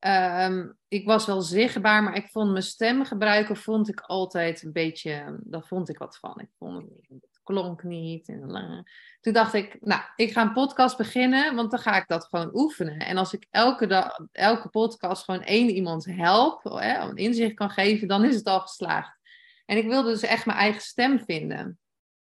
[0.00, 4.72] ehm, ik was wel zichtbaar, maar ik vond mijn stem gebruiken, vond ik altijd een
[4.72, 6.40] beetje, daar vond ik wat van.
[6.40, 8.28] Ik vond het klonk niet.
[8.28, 8.78] En, eh.
[9.20, 12.50] Toen dacht ik, nou, ik ga een podcast beginnen, want dan ga ik dat gewoon
[12.52, 12.98] oefenen.
[12.98, 17.70] En als ik elke, dag, elke podcast gewoon één iemand help, hè, een inzicht kan
[17.70, 19.18] geven, dan is het al geslaagd.
[19.66, 21.78] En ik wilde dus echt mijn eigen stem vinden.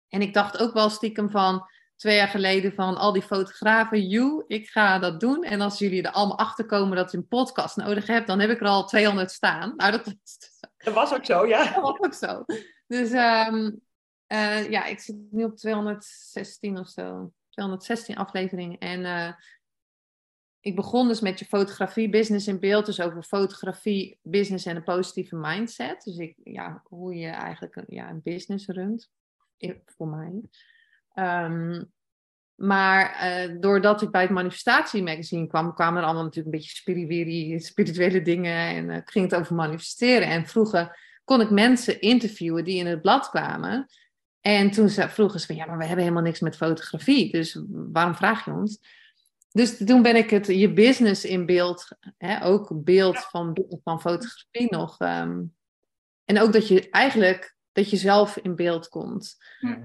[0.10, 4.44] En ik dacht ook wel stiekem van twee jaar geleden van al die fotografen, you,
[4.48, 5.44] ik ga dat doen.
[5.44, 8.50] En als jullie er allemaal achter komen dat je een podcast nodig hebt, dan heb
[8.50, 9.74] ik er al 200 staan.
[9.76, 10.38] Nou, dat was
[10.78, 11.74] Dat was ook zo, ja.
[11.74, 12.46] dat was ook zo.
[12.88, 13.72] Dus ehm,
[14.28, 17.32] eh, ja, ik zit nu op 216 of zo.
[17.50, 18.78] 216 afleveringen.
[18.78, 19.34] En eh,
[20.60, 22.86] ik begon dus met je fotografie business in beeld.
[22.86, 26.04] Dus over fotografie, business en een positieve mindset.
[26.04, 29.10] Dus ik, ja, hoe je eigenlijk een, ja, een business runt.
[29.86, 30.42] Voor mij.
[31.18, 31.84] Ehm,
[32.56, 36.76] maar eh, doordat ik bij het Manifestatie Magazine kwam, kwamen er allemaal natuurlijk een beetje
[36.76, 38.76] spiriwiri, spirituele dingen.
[38.76, 40.28] En eh, ging het over manifesteren.
[40.28, 43.88] En vroeger kon ik mensen interviewen die in het blad kwamen.
[44.42, 47.32] En toen ze, vroegen ze van, ja, maar we hebben helemaal niks met fotografie.
[47.32, 48.80] Dus waarom vraag je ons?
[49.52, 54.68] Dus toen ben ik het, je business in beeld, hè, ook beeld van, van fotografie
[54.70, 55.00] nog.
[55.00, 55.42] ehm,
[56.26, 59.36] en ook dat je eigenlijk, dat je zelf in beeld komt.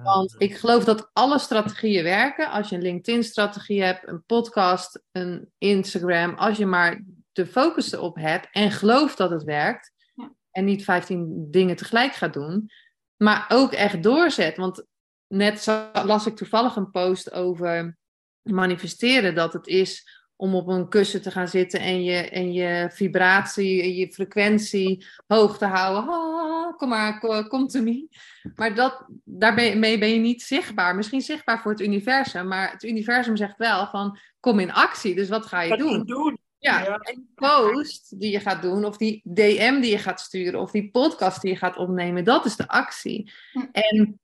[0.02, 2.50] Want ik geloof dat alle strategieën werken.
[2.50, 7.02] Als je een LinkedIn-strategie hebt, een podcast, een Instagram, als je maar
[7.32, 10.32] de focus erop hebt en gelooft dat het werkt, Ja.
[10.50, 12.70] en niet 15 dingen tegelijk gaat doen,
[13.16, 14.56] maar ook echt doorzet.
[14.56, 14.84] Want
[15.26, 17.98] net zo- las ik toevallig een post over
[18.42, 22.88] manifesteren, dat het is om op een kussen te gaan zitten en je, en je
[22.92, 26.74] vibratie, en je frequentie hoog te houden.
[26.76, 28.08] Kom maar, kom, kom to me.
[28.54, 30.94] Maar dat, daarmee ben je niet zichtbaar.
[30.96, 35.14] Misschien zichtbaar voor het universum, maar het universum zegt wel van kom in actie.
[35.14, 36.04] Dus wat ga je Wat doen?
[36.06, 36.38] doen?
[36.58, 36.98] Ja, Ja.
[36.98, 40.70] en die post die je gaat doen, of die DM die je gaat sturen, of
[40.70, 43.32] die podcast die je gaat opnemen, dat is de actie.
[43.52, 43.60] Hm.
[43.72, 44.20] En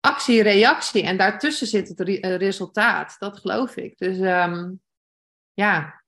[0.00, 3.16] actie, reactie, en daartussen zit het re- resultaat.
[3.18, 3.98] Dat geloof ik.
[3.98, 4.70] Dus ehm,
[5.58, 6.02] ja,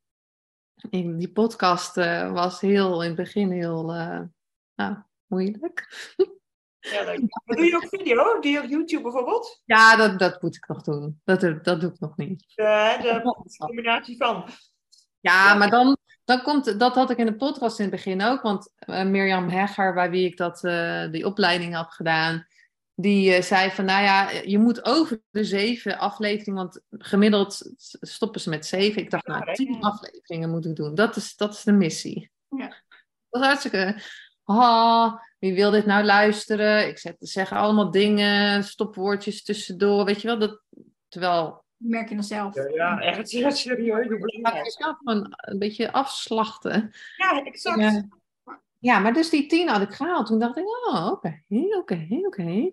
[0.90, 4.20] in die podcast eh, was heel in het begin heel eh,
[4.74, 5.88] nou, moeilijk.
[6.80, 7.04] Ja,
[7.44, 8.40] doe je ook video?
[8.40, 9.62] Doe je ook YouTube bijvoorbeeld?
[9.64, 11.20] Ja, dat, dat moet ik nog doen.
[11.24, 12.44] Dat, dat doe ik nog niet.
[12.54, 13.34] Eh, de
[13.66, 14.48] combinatie van.
[15.20, 18.42] Ja, maar dan, dan komt, dat had ik in de podcast in het begin ook,
[18.42, 22.46] want eh, Mirjam Hegger, bij wie ik dat, eh, die opleiding had gedaan,
[23.00, 28.40] die eh, zei van, nou ja, je moet over de zeven afleveringen, want gemiddeld stoppen
[28.40, 29.02] ze met zeven.
[29.02, 30.94] Ik dacht, Ja, nou, tien afleveringen moet ik doen.
[30.94, 32.30] Dat is, dat is de missie.
[32.48, 32.74] Ja.
[33.28, 34.02] Dat is hartstikke,
[34.44, 36.88] ah, wie wil dit nou luisteren?
[36.88, 40.62] Ik zet, zeg allemaal dingen, stopwoordjes tussendoor, weet je wel, dat,
[41.08, 42.54] terwijl merk je dan zelf.
[42.54, 43.66] Ja, ja, echt serieus.
[43.66, 44.64] Ik ga belangrijk.
[44.64, 46.90] jezelf gewoon een beetje afslachten.
[47.16, 47.80] Ja, exact.
[47.80, 48.08] Ja.
[48.80, 50.26] Ja, maar dus die tien had ik gehaald.
[50.26, 51.42] Toen dacht ik, oh, oké,
[51.78, 52.70] oké, oké.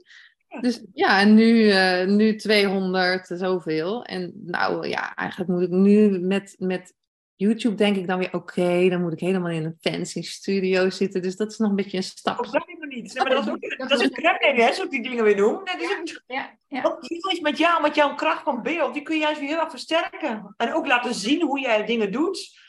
[0.62, 4.04] Dus ja, en nu, eh, nu 200 zoveel.
[4.04, 6.94] En nou ja, eigenlijk moet ik nu met, met
[7.36, 11.22] YouTube denk ik dan weer, oké, dan moet ik helemaal in een fancy studio zitten.
[11.22, 12.40] Dus dat is nog een beetje een stap.
[12.40, 13.14] Of dat helemaal niet.
[13.14, 15.64] Nee, maar dat is ook, dat is een hè, zoals die dingen weer noemen.
[15.64, 16.82] Nee, dat is ook- Ja, ja.
[17.00, 19.60] Heel is met jou, met jouw kracht van beeld, die kun je juist weer heel
[19.60, 20.54] erg versterken.
[20.58, 22.66] En ook laten zien hoe jij dingen doet.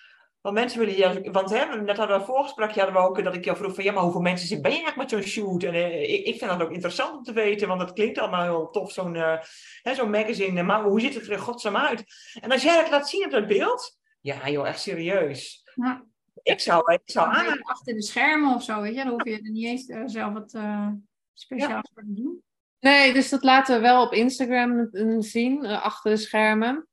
[0.48, 3.34] Want mensen willen juist, want hè, net hadden we een voorgesprekje hadden we ook dat
[3.34, 5.62] ik jou vroeg van ja, maar hoeveel mensen zit- ben je eigenlijk met zo'n shoot?
[5.62, 8.42] En eh, ik, ik vind dat ook interessant om te weten, want dat klinkt allemaal
[8.42, 9.38] heel tof, zo'n eh,
[9.82, 10.62] hè, zo'n magazine.
[10.62, 12.04] Maar hoe ziet het er in godsnaam uit?
[12.40, 15.62] En als jij dat laat zien op dat beeld, ja joh, echt serieus.
[15.74, 16.04] Ja.
[16.42, 17.62] Ik zou, ik zou aan.
[17.62, 19.02] achter de schermen of zo, weet je.
[19.04, 20.88] Dan hoef je er niet eens eh, zelf wat eh,
[21.34, 22.42] speciaals voor te doen.
[22.80, 26.88] Nee, dus dat laten we wel op Instagram zien, achter de schermen.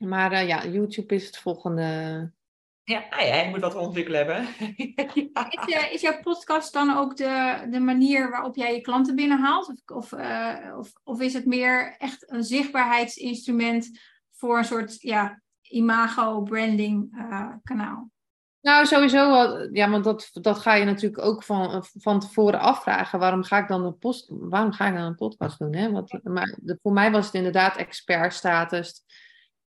[0.00, 2.32] Maar eh, ja, YouTube is het volgende.
[2.84, 4.46] Ja, ja, je moet wat ontwikkelen hebben.
[5.32, 5.50] ja.
[5.50, 9.68] Is, eh, is jouw podcast dan ook de, de manier waarop jij je klanten binnenhaalt?
[9.68, 14.00] Of, of, eh, of, of is het meer echt een zichtbaarheidsinstrument
[14.32, 18.10] voor een soort ja, imago-branding eh, kanaal?
[18.60, 19.72] Nou, sowieso wel.
[19.72, 23.18] Ja, want dat, dat ga je natuurlijk ook van, van tevoren afvragen.
[23.18, 25.74] Waarom ga ik dan een, post, waarom ga ik dan een podcast doen?
[25.74, 25.90] Hè?
[25.90, 29.04] Wat, maar de- voor mij was het inderdaad expertstatus.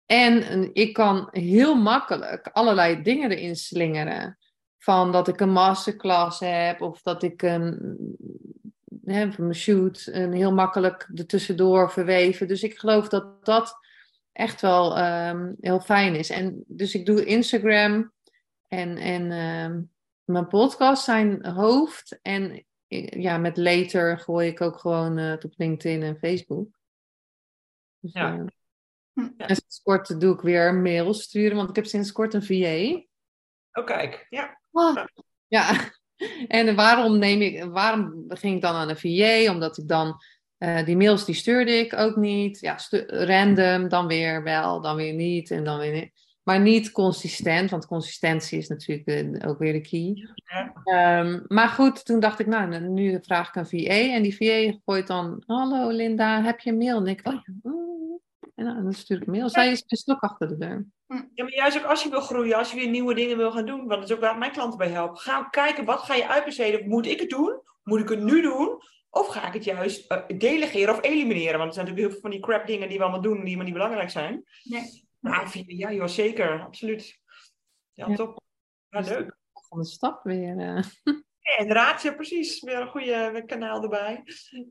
[0.06, 4.38] En ik kan heel makkelijk allerlei dingen erin slingeren.
[4.78, 7.96] Van dat ik een masterclass heb of dat ik een,
[9.04, 12.48] hè, van mijn shoot een heel makkelijk ertussendoor verweven.
[12.48, 13.76] Dus ik geloof dat dat
[14.32, 16.30] echt wel ehm, heel fijn is.
[16.30, 18.12] En dus ik doe Instagram
[18.68, 19.82] en, en ehm,
[20.24, 22.18] mijn podcast zijn hoofd.
[22.22, 22.64] En
[23.20, 26.68] ja, met later gooi ik ook gewoon eh, het op LinkedIn en Facebook.
[28.00, 28.34] Dus, Ja.
[28.38, 28.44] eh,
[29.14, 33.02] En sinds kort doe ik weer mails sturen, want ik heb sinds kort een VA.
[33.72, 34.26] Oh, kijk.
[34.30, 34.58] Ja.
[35.48, 35.90] Ja,
[36.48, 39.52] en waarom, neem ik, waarom ging ik dan aan een VA?
[39.52, 40.16] Omdat ik dan,
[40.58, 42.60] eh, die mails die stuurde ik ook niet.
[42.60, 46.22] Ja, random, dan weer wel, dan weer niet en dan weer niet.
[46.42, 50.28] Maar niet consistent, want consistentie is natuurlijk ook weer de key.
[50.34, 50.72] Ja.
[50.84, 54.14] Ehm, maar goed, toen dacht ik, nou, nu vraag ik een VA.
[54.14, 56.98] En die VA gooit dan, hallo Linda, heb je een mail?
[56.98, 57.93] En ik, oh.
[58.54, 59.48] En dan stuur ik een mail.
[59.48, 60.86] Zij is dus ook achter de deur.
[61.34, 63.66] Ja, maar juist ook als je wil groeien, als je weer nieuwe dingen wil gaan
[63.66, 65.16] doen, want dat is ook waar mijn klanten bij helpen.
[65.18, 66.88] Ga ook kijken, wat ga je uitbesteden?
[66.88, 67.60] Moet ik het doen?
[67.82, 68.78] Moet ik het nu doen?
[69.10, 71.58] Of ga ik het juist eh, delegeren of elimineren?
[71.58, 73.42] Want er zijn natuurlijk heel veel van die crap dingen die we allemaal doen, die
[73.44, 74.44] helemaal niet belangrijk zijn.
[74.62, 75.06] Nee.
[75.20, 77.18] Nou, vind je- ja joh, zeker, absoluut.
[77.92, 78.14] Ja, Ja.
[78.14, 78.40] top.
[78.88, 79.36] Ja, leuk.
[79.68, 80.58] Van de stap weer.
[80.58, 80.82] eh.
[81.38, 82.60] Ja, inderdaad, ja, precies.
[82.62, 84.22] Weer een goede kanaal erbij.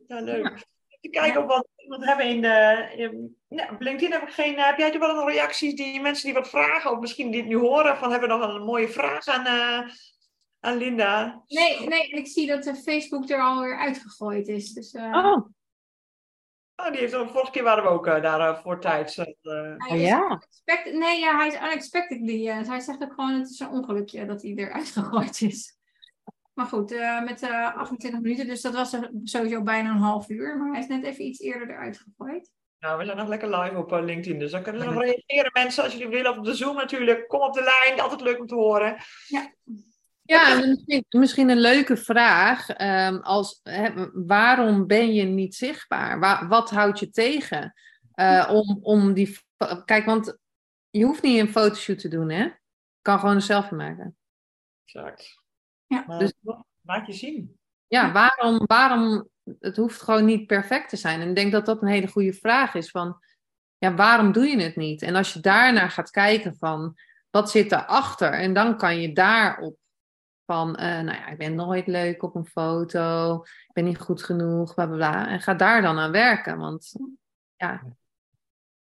[0.07, 0.65] Ja, leuk.
[1.03, 2.87] Te kijken op wat we hebben in de.
[2.95, 4.55] In, ja, op LinkedIn heb ik geen.
[4.57, 7.39] eh, heb jij er wel nog reacties die mensen die wat vragen, of misschien die
[7.39, 9.89] het nu horen, van hebben we nog een mooie vraag aan, eh,
[10.59, 11.43] aan Linda?
[11.47, 14.73] Nee, nee, en ik zie dat de Facebook er alweer uitgegooid is.
[14.73, 15.49] Dus, eh, Oh,
[16.75, 19.17] Oh, die heeft, vorige keer waren we ook eh, daar eh, voor tijd.
[19.17, 19.25] eh,
[19.91, 20.25] oh ja.
[20.25, 22.47] unexpected- nee, ja, hij is unexpectedly.
[22.49, 25.77] eh, hij zegt ook gewoon, het is een ongelukje dat hij eruit gegooid is.
[26.53, 30.29] Maar goed, eh, met eh 28 minuten, dus dat was er sowieso bijna een half
[30.29, 30.57] uur.
[30.57, 32.51] Maar hij is net even iets eerder eruit gegooid.
[32.79, 35.49] nou, we zijn nog lekker live op eh, LinkedIn, dus dan kunnen we nog reageren,
[35.53, 35.83] mensen.
[35.83, 37.27] Als jullie willen, of op de Zoom natuurlijk.
[37.27, 38.95] Kom op de lijn, altijd leuk om te horen.
[40.25, 42.69] Ja, en misschien, misschien een leuke vraag.
[42.69, 46.19] ehm, als, hè, waarom ben je niet zichtbaar?
[46.19, 47.73] Wa- wat houdt je tegen?
[48.13, 49.37] Eh, om, om die.
[49.85, 50.37] Kijk, want
[50.89, 52.43] je hoeft niet een fotoshoot te doen, hè?
[52.43, 52.51] Je
[53.01, 54.17] kan gewoon een selfie maken.
[54.85, 55.41] Exact.
[55.93, 56.03] Ja.
[56.08, 56.34] Maar, Dus-
[56.82, 57.58] Laat je zien.
[57.88, 59.29] Ja, waarom, waarom?
[59.60, 61.21] Het hoeft gewoon niet perfect te zijn.
[61.21, 62.89] En ik denk dat dat een hele goede vraag is.
[62.89, 63.19] Van,
[63.77, 65.01] ja, waarom doe je het niet?
[65.01, 66.97] En als je daarnaar gaat kijken van,
[67.29, 68.34] wat zit daarachter?
[68.34, 69.77] En dan kan je daarop
[70.45, 73.36] van, eh, nou ja, ik ben nooit leuk op een foto.
[73.43, 75.27] Ik ben niet goed genoeg, bla bla bla.
[75.27, 76.58] En ga daar dan aan werken.
[76.58, 76.93] Want,
[77.56, 77.84] ja.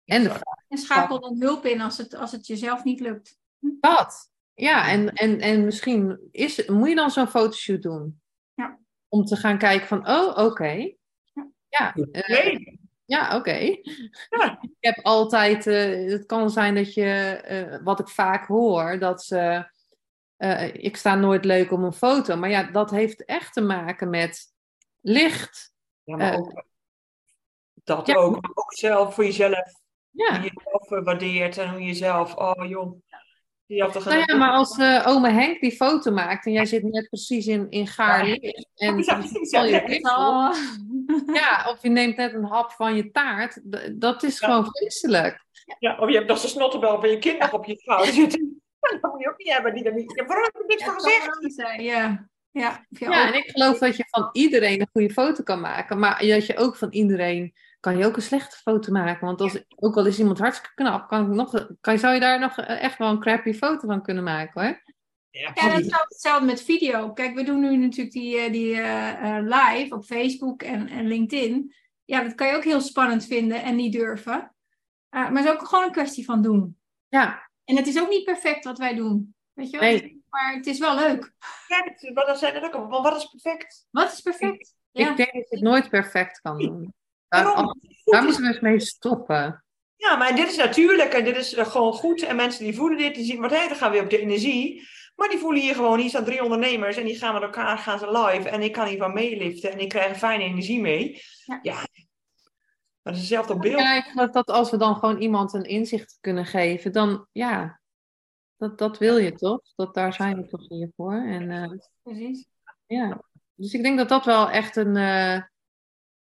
[0.06, 0.40] En de.
[0.68, 3.38] En schakel dan hulp in als het, als het jezelf niet lukt.
[3.60, 4.32] dat.
[4.60, 8.22] Ja, en, en, en misschien is, moet je dan zo'n fotoshoot doen.
[8.54, 8.80] Ja.
[9.08, 10.94] om te gaan kijken van, oh, oké.
[11.70, 12.80] Ja, eh, Nee.
[13.06, 13.52] ja oké.
[14.30, 14.58] Ja.
[14.62, 17.06] Ik heb altijd, eh, het kan zijn dat je,
[17.44, 19.70] eh, wat ik vaak hoor, dat ze,
[20.38, 22.36] eh, ik sta nooit leuk om een foto.
[22.36, 24.54] Maar ja, dat heeft echt te maken met
[25.02, 25.74] licht.
[26.04, 26.66] Ja, maar Eh, ook,
[27.84, 28.16] dat ja.
[28.16, 28.36] ook.
[28.54, 29.80] Ook zelf voor jezelf.
[30.10, 33.02] Ja, Hoe je jezelf eh, waardeert en hoe je zelf, oh joh.
[33.68, 37.08] Je nou ja, maar als eh ome Henk die foto maakt en jij zit net
[37.10, 38.36] precies in, in gaar Ja.
[38.40, 39.80] licht en Ja, je precies, al je ja.
[39.80, 40.54] pixel, Oh.
[41.42, 43.60] ja, of je neemt net een hap van je taart,
[44.02, 44.48] dat is Ja.
[44.48, 45.46] gewoon vreselijk.
[45.80, 48.62] Ja, of je hebt nog zo'n snottenbel van je kind nog op je schouder zitten.
[49.02, 49.74] Dat moet je ook niet hebben.
[49.74, 51.38] Die, die, ja, waarom heb je niks van gezegd?
[51.54, 52.28] zijn, Ja.
[52.52, 52.86] Ja.
[52.92, 55.60] Of je Ja, ook- en ik geloof dat je van iedereen een goede foto kan
[55.62, 57.54] maken, maar dat je ook van iedereen
[57.88, 59.26] kan je ook een slechte foto maken.
[59.26, 62.40] Want als, ook al is iemand hartstikke knap, kan ik nog, kan, zou je daar
[62.40, 64.84] nog eh, echt wel een crappy foto van kunnen maken hoor.
[65.30, 67.14] Ja, Ja, dat is ook hetzelfde met video.
[67.14, 71.08] Kijk, we doen nu natuurlijk die, eh, die eh, eh, live op Facebook en, en
[71.08, 71.76] LinkedIn.
[72.06, 74.56] Ja, dat kan je ook heel spannend vinden en niet durven.
[75.10, 76.78] Eh, maar het is ook gewoon een kwestie van doen.
[77.08, 79.36] Ja, En het is ook niet perfect wat wij doen.
[79.54, 79.90] Weet je wel?
[79.90, 80.24] Nee.
[80.30, 81.34] Maar het is wel leuk.
[81.68, 82.14] perfect.
[82.14, 82.88] Maar dat zei net ook al.
[82.88, 83.88] Maar wat is perfect?
[83.92, 84.76] Wat is perfect?
[84.92, 85.10] Ja.
[85.10, 86.94] ik denk dat je het nooit perfect kan doen.
[87.28, 87.82] Daar, Waarom?
[88.04, 89.64] daar moeten we eens mee stoppen.
[89.96, 92.22] Ja, maar dit is natuurlijk en dit is eh, gewoon goed.
[92.22, 94.20] En mensen die voelen dit, die zien, wat hé, dan gaan we weer op de
[94.20, 94.88] energie.
[95.16, 98.00] Maar die voelen hier gewoon, hier staan drie ondernemers en die gaan met elkaar, gaan
[98.00, 98.50] ze live.
[98.50, 101.22] En ik kan hiervan meeliften en ik krijg een fijne energie mee.
[101.46, 101.60] Ja.
[101.62, 101.74] Ja.
[101.74, 103.80] Maar het is hetzelfde beeld.
[103.80, 107.80] Ja, ik geloof dat als we dan gewoon iemand een inzicht kunnen geven, dan ja,
[108.58, 109.62] dat, dat wil je toch?
[109.76, 111.14] Dat, daar zijn we toch hier voor.
[111.14, 112.48] En, eh, Precies.
[112.86, 113.22] Ja,
[113.56, 115.42] dus ik denk dat dat wel echt een, eh,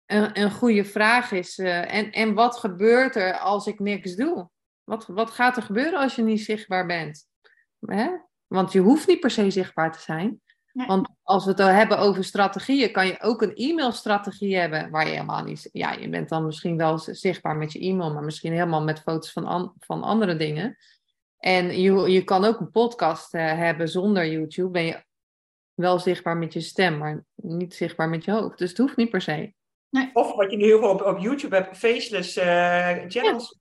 [0.07, 1.57] een, een goede vraag is.
[1.57, 1.93] eh.
[1.95, 4.49] en, en wat gebeurt er als ik niks doe?
[4.83, 7.27] Wat, wat gaat er gebeuren als je niet zichtbaar bent?
[7.85, 8.09] Hè?
[8.47, 10.41] Want je hoeft niet per se zichtbaar te zijn.
[10.71, 10.87] Nee.
[10.87, 15.05] Want als we het al hebben over strategieën, kan je ook een e-mailstrategie hebben waar
[15.05, 15.69] je helemaal niet.
[15.71, 19.31] Ja, je bent dan misschien wel zichtbaar met je e-mail, maar misschien helemaal met foto's
[19.31, 20.77] van, an- van andere dingen.
[21.37, 24.69] En je, je kan ook een podcast eh, hebben zonder YouTube.
[24.69, 25.03] Ben je
[25.73, 28.57] wel zichtbaar met je stem, maar niet zichtbaar met je hoofd.
[28.57, 29.53] Dus het hoeft niet per se.
[30.13, 33.57] Of wat je nu heel veel op, op YouTube hebt, faceless eh, channels.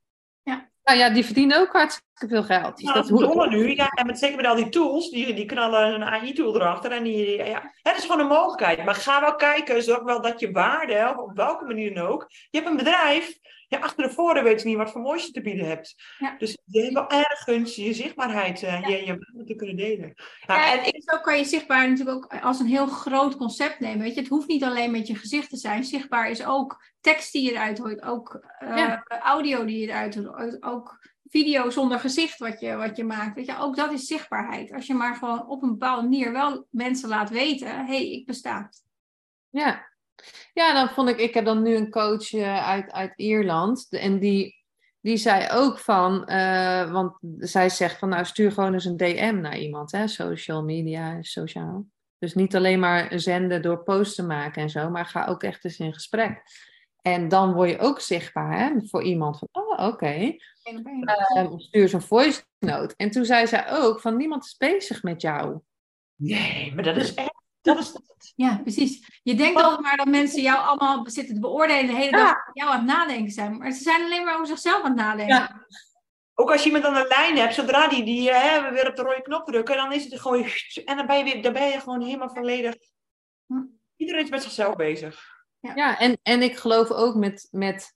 [0.84, 2.76] Nou ja, die verdienen ook hartstikke veel geld.
[2.76, 3.74] Dus Ja, dat hoe- nu.
[3.74, 6.92] Ja, en met, zeker met al die tools, die, die knallen een AI-tool erachter.
[6.92, 8.84] En die, die- ja, het is gewoon een mogelijkheid.
[8.84, 12.26] Maar ga wel kijken, zorg wel dat je waarde, op welke manier dan ook.
[12.50, 15.32] Je hebt een bedrijf, ja, achter de voordeur weet je niet wat voor moois je
[15.32, 15.94] te bieden hebt.
[16.18, 16.34] Ja.
[16.38, 20.12] Dus je hebt wel ergens je zichtbaarheid, eh, je, je waarde te kunnen delen.
[20.46, 23.80] Ja, Ja, en en zo kan je zichtbaar natuurlijk ook als een heel groot concept
[23.80, 23.98] nemen.
[23.98, 24.20] Weet je?
[24.20, 25.84] Het hoeft niet alleen met je gezicht te zijn.
[25.84, 29.02] Zichtbaar is ook tekst die je eruit hoort, ook eh, Ja.
[29.06, 33.34] audio die je eruit hoort, ook video zonder gezicht wat je, wat je maakt.
[33.34, 33.58] Weet je?
[33.58, 34.72] Ook dat is zichtbaarheid.
[34.72, 38.26] Als je maar gewoon op een bepaalde manier wel mensen laat weten, hé, hey, ik
[38.26, 38.70] besta.
[39.50, 39.94] Ja.
[40.52, 43.86] Ja, dan vond ik, ik heb dan nu een coach eh, uit, uit Ierland.
[43.90, 44.64] En die,
[45.00, 49.38] die zei ook van, eh, want zij zegt van nou stuur gewoon eens een DM
[49.40, 51.86] naar iemand, hè, social media, sociaal.
[52.18, 55.64] Dus niet alleen maar zenden door posts te maken en zo, maar ga ook echt
[55.64, 56.42] eens in gesprek.
[57.02, 61.04] En dan word je ook zichtbaar hè, voor iemand van, oh oké, op één.
[61.34, 62.94] Ehm, stuur zo'n voice note.
[62.96, 65.60] En toen zei zij ook van niemand is bezig met jou.
[66.14, 69.20] nee, maar dat is echt, dat is, Ja, precies.
[69.22, 72.50] Je denkt altijd maar dat mensen jou allemaal zitten te beoordelen de hele dag over
[72.52, 73.58] jou aan het nadenken zijn.
[73.58, 75.36] Maar ze zijn alleen maar over zichzelf aan het nadenken.
[75.36, 75.66] Ja.
[76.34, 78.96] ook als je iemand aan de lijn hebt, zodra die, die eh, hè, weer op
[78.96, 80.44] de rode knop drukken, dan is het gewoon,
[80.84, 82.74] en dan ben je, weer, dan ben je gewoon helemaal volledig,
[83.46, 83.62] Hm.
[83.96, 85.34] iedereen is met zichzelf bezig.
[85.74, 87.94] Ja, en, en ik geloof ook met, met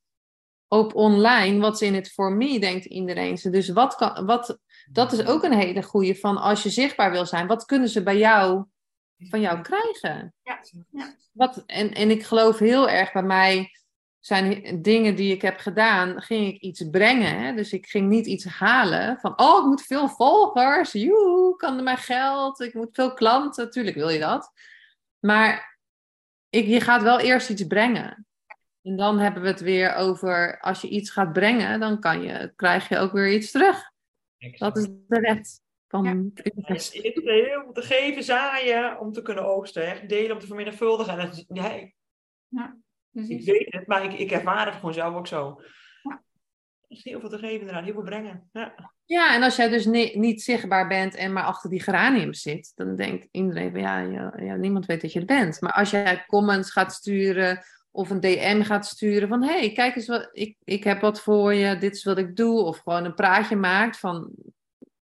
[0.69, 3.39] op online, what's in it for me, denkt iedereen.
[3.43, 4.59] Dus wat kan, wat,
[4.93, 8.03] dat is ook een hele goede van als je zichtbaar wil zijn, wat kunnen ze
[8.03, 8.65] bij jou,
[9.29, 10.35] van jou krijgen?
[10.43, 11.15] Ja, ja.
[11.33, 13.71] Wat, en, en ik geloof heel erg bij mij
[14.21, 17.39] zijn dingen die ik heb gedaan, ging ik iets brengen.
[17.39, 17.55] Hè?
[17.55, 21.83] Dus ik ging niet iets halen van, oh, ik moet veel volgers, joe, kan er
[21.83, 24.53] maar geld, ik moet veel klanten, natuurlijk wil je dat.
[25.19, 25.79] Maar
[26.49, 28.27] ik, je gaat wel eerst iets brengen.
[28.83, 32.53] En dan hebben we het weer over, als je iets gaat brengen, dan kan je,
[32.57, 33.91] krijg je ook weer iets terug.
[34.59, 35.61] Dat is de wet
[35.91, 36.43] van Ja.
[36.43, 39.87] heel veel te geven, zaaien, om te kunnen oogsten.
[39.87, 41.19] Echt delen om te vermenigvuldigen.
[41.19, 41.71] En dat is- ja,
[43.13, 45.61] ik, weet het, maar ik, ik ervaar het gewoon zelf ook zo.
[46.03, 46.11] Ja.
[46.81, 48.49] Er is heel veel te geven inderdaad, heel veel brengen.
[48.53, 48.93] Ja.
[49.05, 52.73] Ja, en als jij dus ni- niet zichtbaar bent en maar achter die geraniums zit,
[52.75, 55.61] dan denkt iedereen van ja, ja, ja, niemand weet dat je er bent.
[55.61, 59.97] Maar als jij comments gaat sturen of een DM gaat sturen van hé, hey, kijk
[59.97, 62.61] eens wat, ik, ik heb wat voor je, dit is wat ik doe.
[62.61, 64.31] Of gewoon een praatje maakt van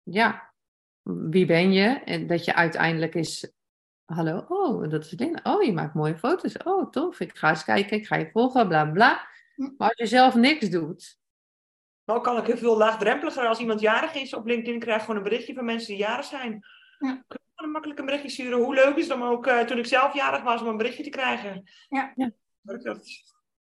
[0.03, 0.53] ja,
[1.05, 1.87] wie ben je?
[1.87, 3.51] En dat je uiteindelijk is
[4.05, 5.39] hallo, oh, dat is Linda.
[5.43, 6.57] Oh, je maakt mooie foto's.
[6.63, 7.19] Oh, tof.
[7.19, 9.27] Ik ga eens kijken, ik ga je volgen, bla bla.
[9.55, 9.69] Hm.
[9.77, 11.17] Maar als je zelf niks doet,
[12.03, 15.01] Maar ook kan ik heel veel laagdrempeliger als iemand jarig is op LinkedIn krijg ik
[15.05, 16.51] gewoon een berichtje van mensen die jarig zijn.
[16.99, 17.23] Ja.
[17.27, 18.57] Kun je gewoon een makkelijk een berichtje sturen.
[18.57, 21.03] Hoe leuk is het om ook eh, toen ik zelf jarig was om een berichtje
[21.03, 21.63] te krijgen.
[21.89, 22.13] Ja.
[22.15, 22.31] Ja.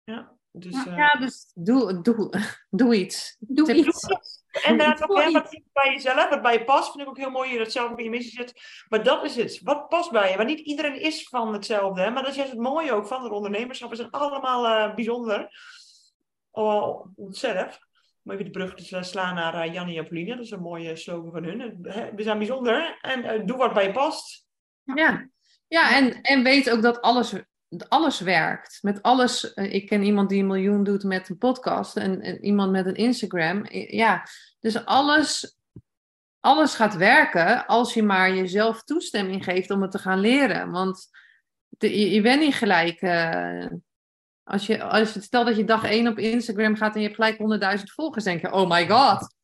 [0.04, 0.36] Ja.
[0.50, 0.86] Dus, Ja.
[0.86, 2.30] eh, ja, dus doe, doe,
[2.70, 3.36] doe iets.
[3.38, 4.06] Doe iets.
[4.52, 7.30] En inderdaad ook hè, wat bij jezelf, wat bij je past, vind ik ook heel
[7.30, 8.60] mooi je dat zelf ook in je missie zet.
[8.88, 9.60] Maar dat is het.
[9.62, 10.36] Wat past bij je?
[10.36, 12.00] Want niet iedereen is van hetzelfde.
[12.00, 12.10] Hè?
[12.10, 13.90] Maar dat is juist het mooie ook van het ondernemerschap.
[13.90, 15.48] We zijn allemaal eh, bijzonder.
[16.50, 17.78] Oh, onszelf.
[18.24, 20.36] Om even de brug te slaan naar eh, Jannie en Pauline.
[20.36, 21.82] Dat is een mooie slogan van hun.
[22.16, 22.98] We zijn bijzonder.
[23.00, 24.46] En eh, doe wat bij je past.
[24.84, 25.28] Ja,
[25.68, 27.34] ja en, en weet ook dat alles,
[27.88, 28.78] alles werkt.
[28.82, 32.70] Met alles, eh, ik ken iemand die een miljoen doet met een podcast en, iemand
[32.70, 33.66] met een Instagram.
[33.70, 34.26] Ja,
[34.60, 35.56] dus alles,
[36.40, 40.70] alles gaat werken als je maar jezelf toestemming geeft om het te gaan leren.
[40.70, 41.08] Want
[41.78, 43.00] je, bent niet gelijk.
[43.00, 43.66] eh,
[44.44, 47.78] als je, als stel dat je dag één op Instagram gaat en je hebt gelijk
[47.78, 49.34] 100.000 volgers, denk je, oh my god.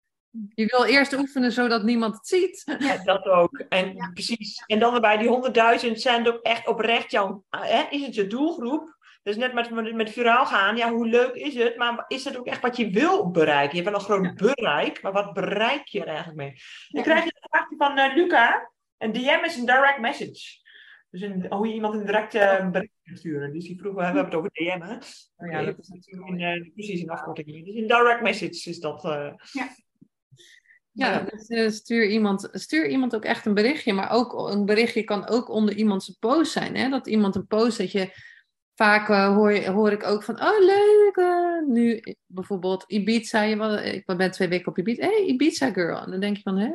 [0.55, 2.77] Je wil eerst oefenen zodat niemand het ziet.
[2.79, 3.59] Ja, dat ook.
[3.69, 4.65] En precies.
[4.67, 5.29] En dan erbij die
[5.89, 7.45] 100.000 zijn het ook echt oprecht jouw...
[7.51, 8.97] Hè, is het je doelgroep?
[9.23, 11.77] Dus net met, met, viraal gaan, ja, hoe leuk is het?
[11.77, 13.77] Maar is het ook echt wat je wil bereiken?
[13.77, 16.55] Je hebt wel een groot bereik, maar wat bereik je er eigenlijk mee?
[16.89, 18.71] Dan krijg je een vraagje van eh, Luca.
[18.99, 20.67] Een DM is een direct message.
[21.11, 23.53] Dus een, hoe je iemand een direct eh, bericht kan sturen.
[23.53, 24.95] Dus die vroeg, we hebben het over DM, hè?
[25.37, 27.65] Oh ja, dat is natuurlijk in, eh, precies in afkorting.
[27.65, 29.03] Dus een direct message is dat.
[29.03, 29.69] Ja,
[31.31, 33.93] dus eh, stuur, iemand, stuur iemand ook echt een berichtje.
[33.93, 36.77] Maar ook een berichtje kan ook onder iemands post zijn.
[36.77, 36.89] Hè?
[36.89, 38.27] Dat iemand een post dat je.
[38.75, 43.83] Vaak eh, hoor, je- hoor ik ook van, oh leuk, eh, nu bijvoorbeeld Ibiza, je,
[43.95, 45.97] ik ben twee weken op Ibiza, hey Ibiza girl.
[46.03, 46.71] En dan denk je van, hè?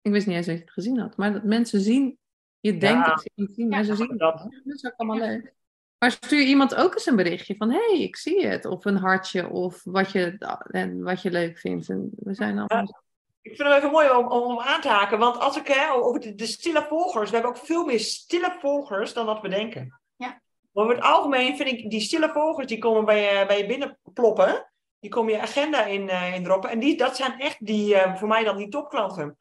[0.00, 1.16] Ik wist niet eens dat je het gezien had.
[1.16, 2.18] Maar dat mensen zien,
[2.60, 4.38] je denkt dat ze het niet zien, maar ze zien dat.
[4.64, 5.54] Dat is ook allemaal leuk.
[5.98, 8.64] Maar stuur iemand ook eens een berichtje van, hé, hey, ik zie het.
[8.64, 10.38] Of een hartje, of wat je,
[10.70, 11.88] en wat je leuk vindt.
[11.88, 13.02] En we zijn allemaal...
[13.42, 15.18] Ik vind het even mooi om, om, om aan te haken.
[15.18, 17.30] Want als ik hè, over de, de stille volgers.
[17.30, 20.00] We hebben ook veel meer stille volgers dan wat we denken.
[20.16, 20.40] Ja.
[20.72, 22.66] Maar over het algemeen vind ik die stille volgers.
[22.66, 24.70] Die komen bij je, bij je binnenploppen.
[25.00, 26.70] Die komen je agenda in, eh in droppen.
[26.70, 29.36] En die, dat zijn echt die, eh, voor mij dan die topklanten.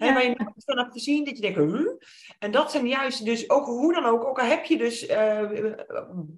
[0.00, 0.12] Hè, Ja.
[0.14, 1.86] waar je net van hebt gezien dat je denkt, huh?
[2.38, 5.50] En dat zijn juist, dus ook hoe dan ook, ook al heb je dus, eh,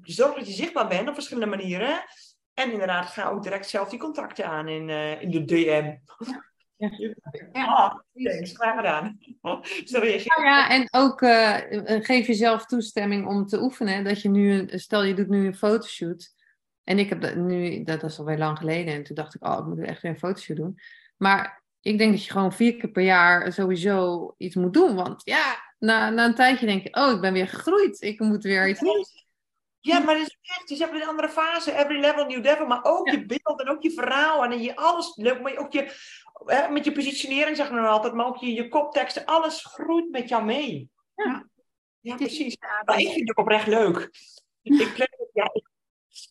[0.03, 2.05] zorg dat je zichtbaar bent op verschillende manieren.
[2.55, 5.55] En inderdaad, ga ook direct zelf die contacten aan in, eh, in de DM.
[5.57, 6.01] Ja.
[7.53, 7.65] Ja.
[7.65, 9.19] Ah, thanks, graag gedaan.
[9.85, 10.37] Reageert.
[10.37, 11.57] Nou ja, en ook eh,
[12.03, 14.05] geef jezelf toestemming om te oefenen.
[14.05, 16.35] Dat je nu, stel je doet nu een fotoshoot.
[16.85, 18.95] En ik heb dat nu, dat is alweer lang geleden.
[18.95, 20.79] En toen dacht ik, oh, ik moet echt weer een fotoshoot doen.
[21.17, 24.95] Maar ik denk dat je gewoon vier keer per jaar sowieso iets moet doen.
[24.95, 28.01] Want ja, na, na een tijdje denk je, oh, ik ben weer gegroeid.
[28.01, 29.27] Ik moet weer iets nieuws.
[29.81, 32.85] Ja, maar het is echt, je hebt een andere fase, every level, new devil, maar
[32.85, 33.13] ook Ja.
[33.13, 35.97] je beeld en ook je verhaal en je alles, leuk, maar ook je,
[36.45, 40.29] hè, met je positionering we dan altijd, maar ook je, je kopteksten, alles groeit met
[40.29, 40.91] jou mee.
[41.15, 41.49] Ja.
[42.01, 42.57] Ja, precies.
[42.85, 44.11] Maar ik vind het oprecht leuk.
[44.63, 45.69] Ik plan, ja, ik,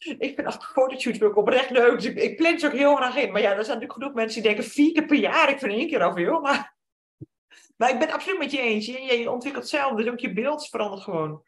[0.06, 3.16] ik vind als fotoshoots ook oprecht leuk, dus ik, ik plan ze ook heel graag
[3.16, 3.32] in.
[3.32, 5.72] Maar ja, er zijn natuurlijk genoeg mensen die denken vier keer per jaar, ik vind
[5.72, 6.80] één keer al veel, maar...
[7.78, 8.86] Maar ik ben het absoluut met je eens.
[8.86, 11.44] Je, je ontwikkelt zelf, dus ook je beeld verandert gewoon.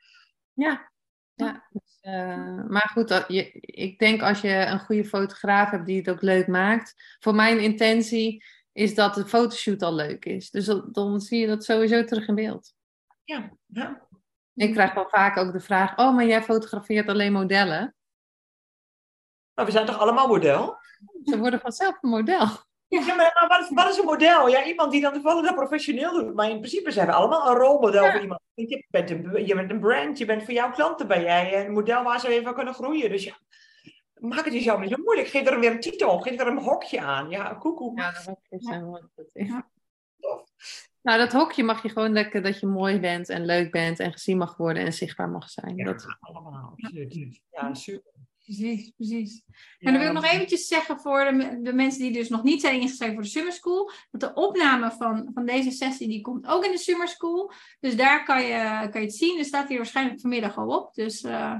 [0.53, 0.91] Ja.
[1.33, 5.85] ja dus, eh, maar goed, dat, je, ik denk als je een goede fotograaf hebt
[5.85, 7.17] die het ook leuk maakt.
[7.19, 10.49] Voor mijn intentie is dat de fotoshoot al leuk is.
[10.49, 12.73] Dus dat- dan zie je dat sowieso terug in beeld.
[13.23, 14.07] Ja, ja.
[14.53, 17.95] Ik krijg wel vaak ook de vraag: Oh, maar jij fotografeert alleen modellen.
[19.53, 20.77] Maar we zijn toch allemaal model?
[21.23, 22.47] Ze worden vanzelf een model.
[22.87, 24.47] Ja, maar, maar wat, is, wat is een model?
[24.47, 26.33] Ja, iemand die dan toevallig dat professioneel doet.
[26.35, 28.11] Maar in principe zijn we allemaal een rolmodel Ja.
[28.11, 28.41] voor iemand.
[28.53, 31.71] Je bent, een, je bent een brand, je bent voor jouw klanten ben jij een
[31.71, 33.09] model waar ze even van kunnen groeien.
[33.09, 33.33] Dus ja,
[34.13, 35.27] maak het jezelf niet zo moeilijk.
[35.27, 37.29] Geef er weer een titel, geef er een hokje aan.
[37.29, 37.97] Ja, koekoek.
[37.99, 39.09] Ja, dat hokjes zijn.
[39.33, 39.67] Ja.
[40.15, 40.45] Ja.
[41.01, 44.11] Nou, dat hokje mag je gewoon lekker dat je mooi bent en leuk bent en
[44.11, 45.75] gezien mag worden en zichtbaar mag zijn.
[45.75, 46.73] Ja, Dat, allemaal.
[46.77, 47.39] Absoluut.
[47.49, 48.11] Ja, super.
[48.43, 49.43] Precies, precies.
[49.47, 52.43] Ja, En dan wil ik nog eventjes zeggen voor de, de mensen die dus nog
[52.43, 56.21] niet zijn ingeschreven voor de Summer School, dat de opname van, van deze sessie, die
[56.21, 57.51] komt ook in de Summer School.
[57.79, 59.39] Dus daar kan je, kan je het zien.
[59.39, 60.93] Er staat hier waarschijnlijk vanmiddag al op.
[60.93, 61.59] Dus, eh,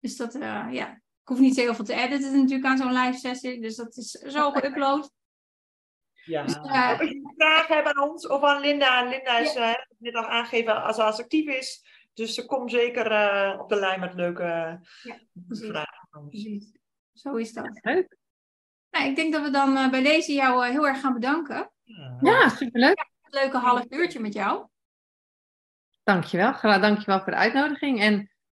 [0.00, 3.18] dus dat, eh, ja, ik hoef niet heel veel te editen natuurlijk aan zo'n live
[3.18, 3.60] sessie.
[3.60, 5.10] Dus dat is zo geüpload.
[6.24, 6.42] Ja.
[6.42, 9.08] Als je vragen hebt aan ons of aan Linda.
[9.08, 11.84] Linda is eh, net al aangegeven als ze actief is.
[12.14, 13.04] Dus ze komt zeker
[13.60, 15.18] op de lijn met leuke Ja,
[15.48, 15.89] vragen.
[16.10, 16.72] Precies.
[17.12, 17.78] Zo is dat.
[17.82, 18.18] leuk.
[18.90, 21.70] Nou, ik denk dat we dan eh, bij deze jou eh, heel erg gaan bedanken.
[21.82, 22.18] Ja.
[22.20, 22.98] Ja, superleuk.
[23.22, 24.66] Een leuke half uurtje met jou.
[26.02, 26.52] Dankjewel.
[26.52, 28.00] Graag dankjewel voor de uitnodiging.
[28.00, 28.14] En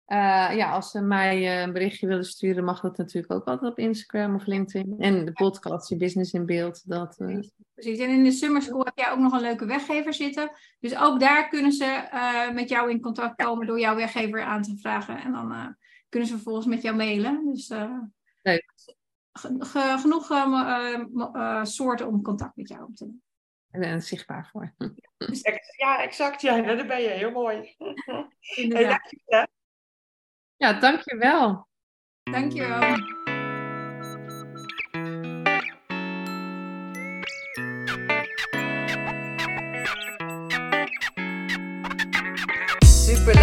[0.06, 3.78] uh, ja, als ze mij een berichtje willen sturen, mag dat natuurlijk ook altijd op
[3.78, 4.94] Instagram of LinkedIn.
[4.98, 6.88] En de podcast, je business in beeld.
[6.88, 7.16] Dat.
[7.74, 7.98] Precies.
[7.98, 10.50] En in de Summer School heb jij ook nog een leuke weggever zitten.
[10.80, 14.76] Dus ook daar kunnen ze met jou in contact komen door jouw weggever aan te
[14.76, 15.22] vragen.
[15.22, 15.76] En dan
[16.12, 17.52] kunnen ze vervolgens met jou mailen.
[17.52, 17.68] Dus
[18.42, 18.72] Leuk.
[19.32, 20.26] genoeg
[21.62, 23.22] soorten om contact met jou op te nemen.
[23.70, 24.74] En, en zichtbaar voor.
[25.76, 26.40] Ja, exact.
[26.40, 27.08] Ja, dat ben je.
[27.08, 27.74] Heel mooi.
[28.56, 29.10] Inderdaad.
[29.24, 29.46] Hey,
[30.56, 31.68] ja, dankjewel.
[32.22, 33.21] Dankjewel.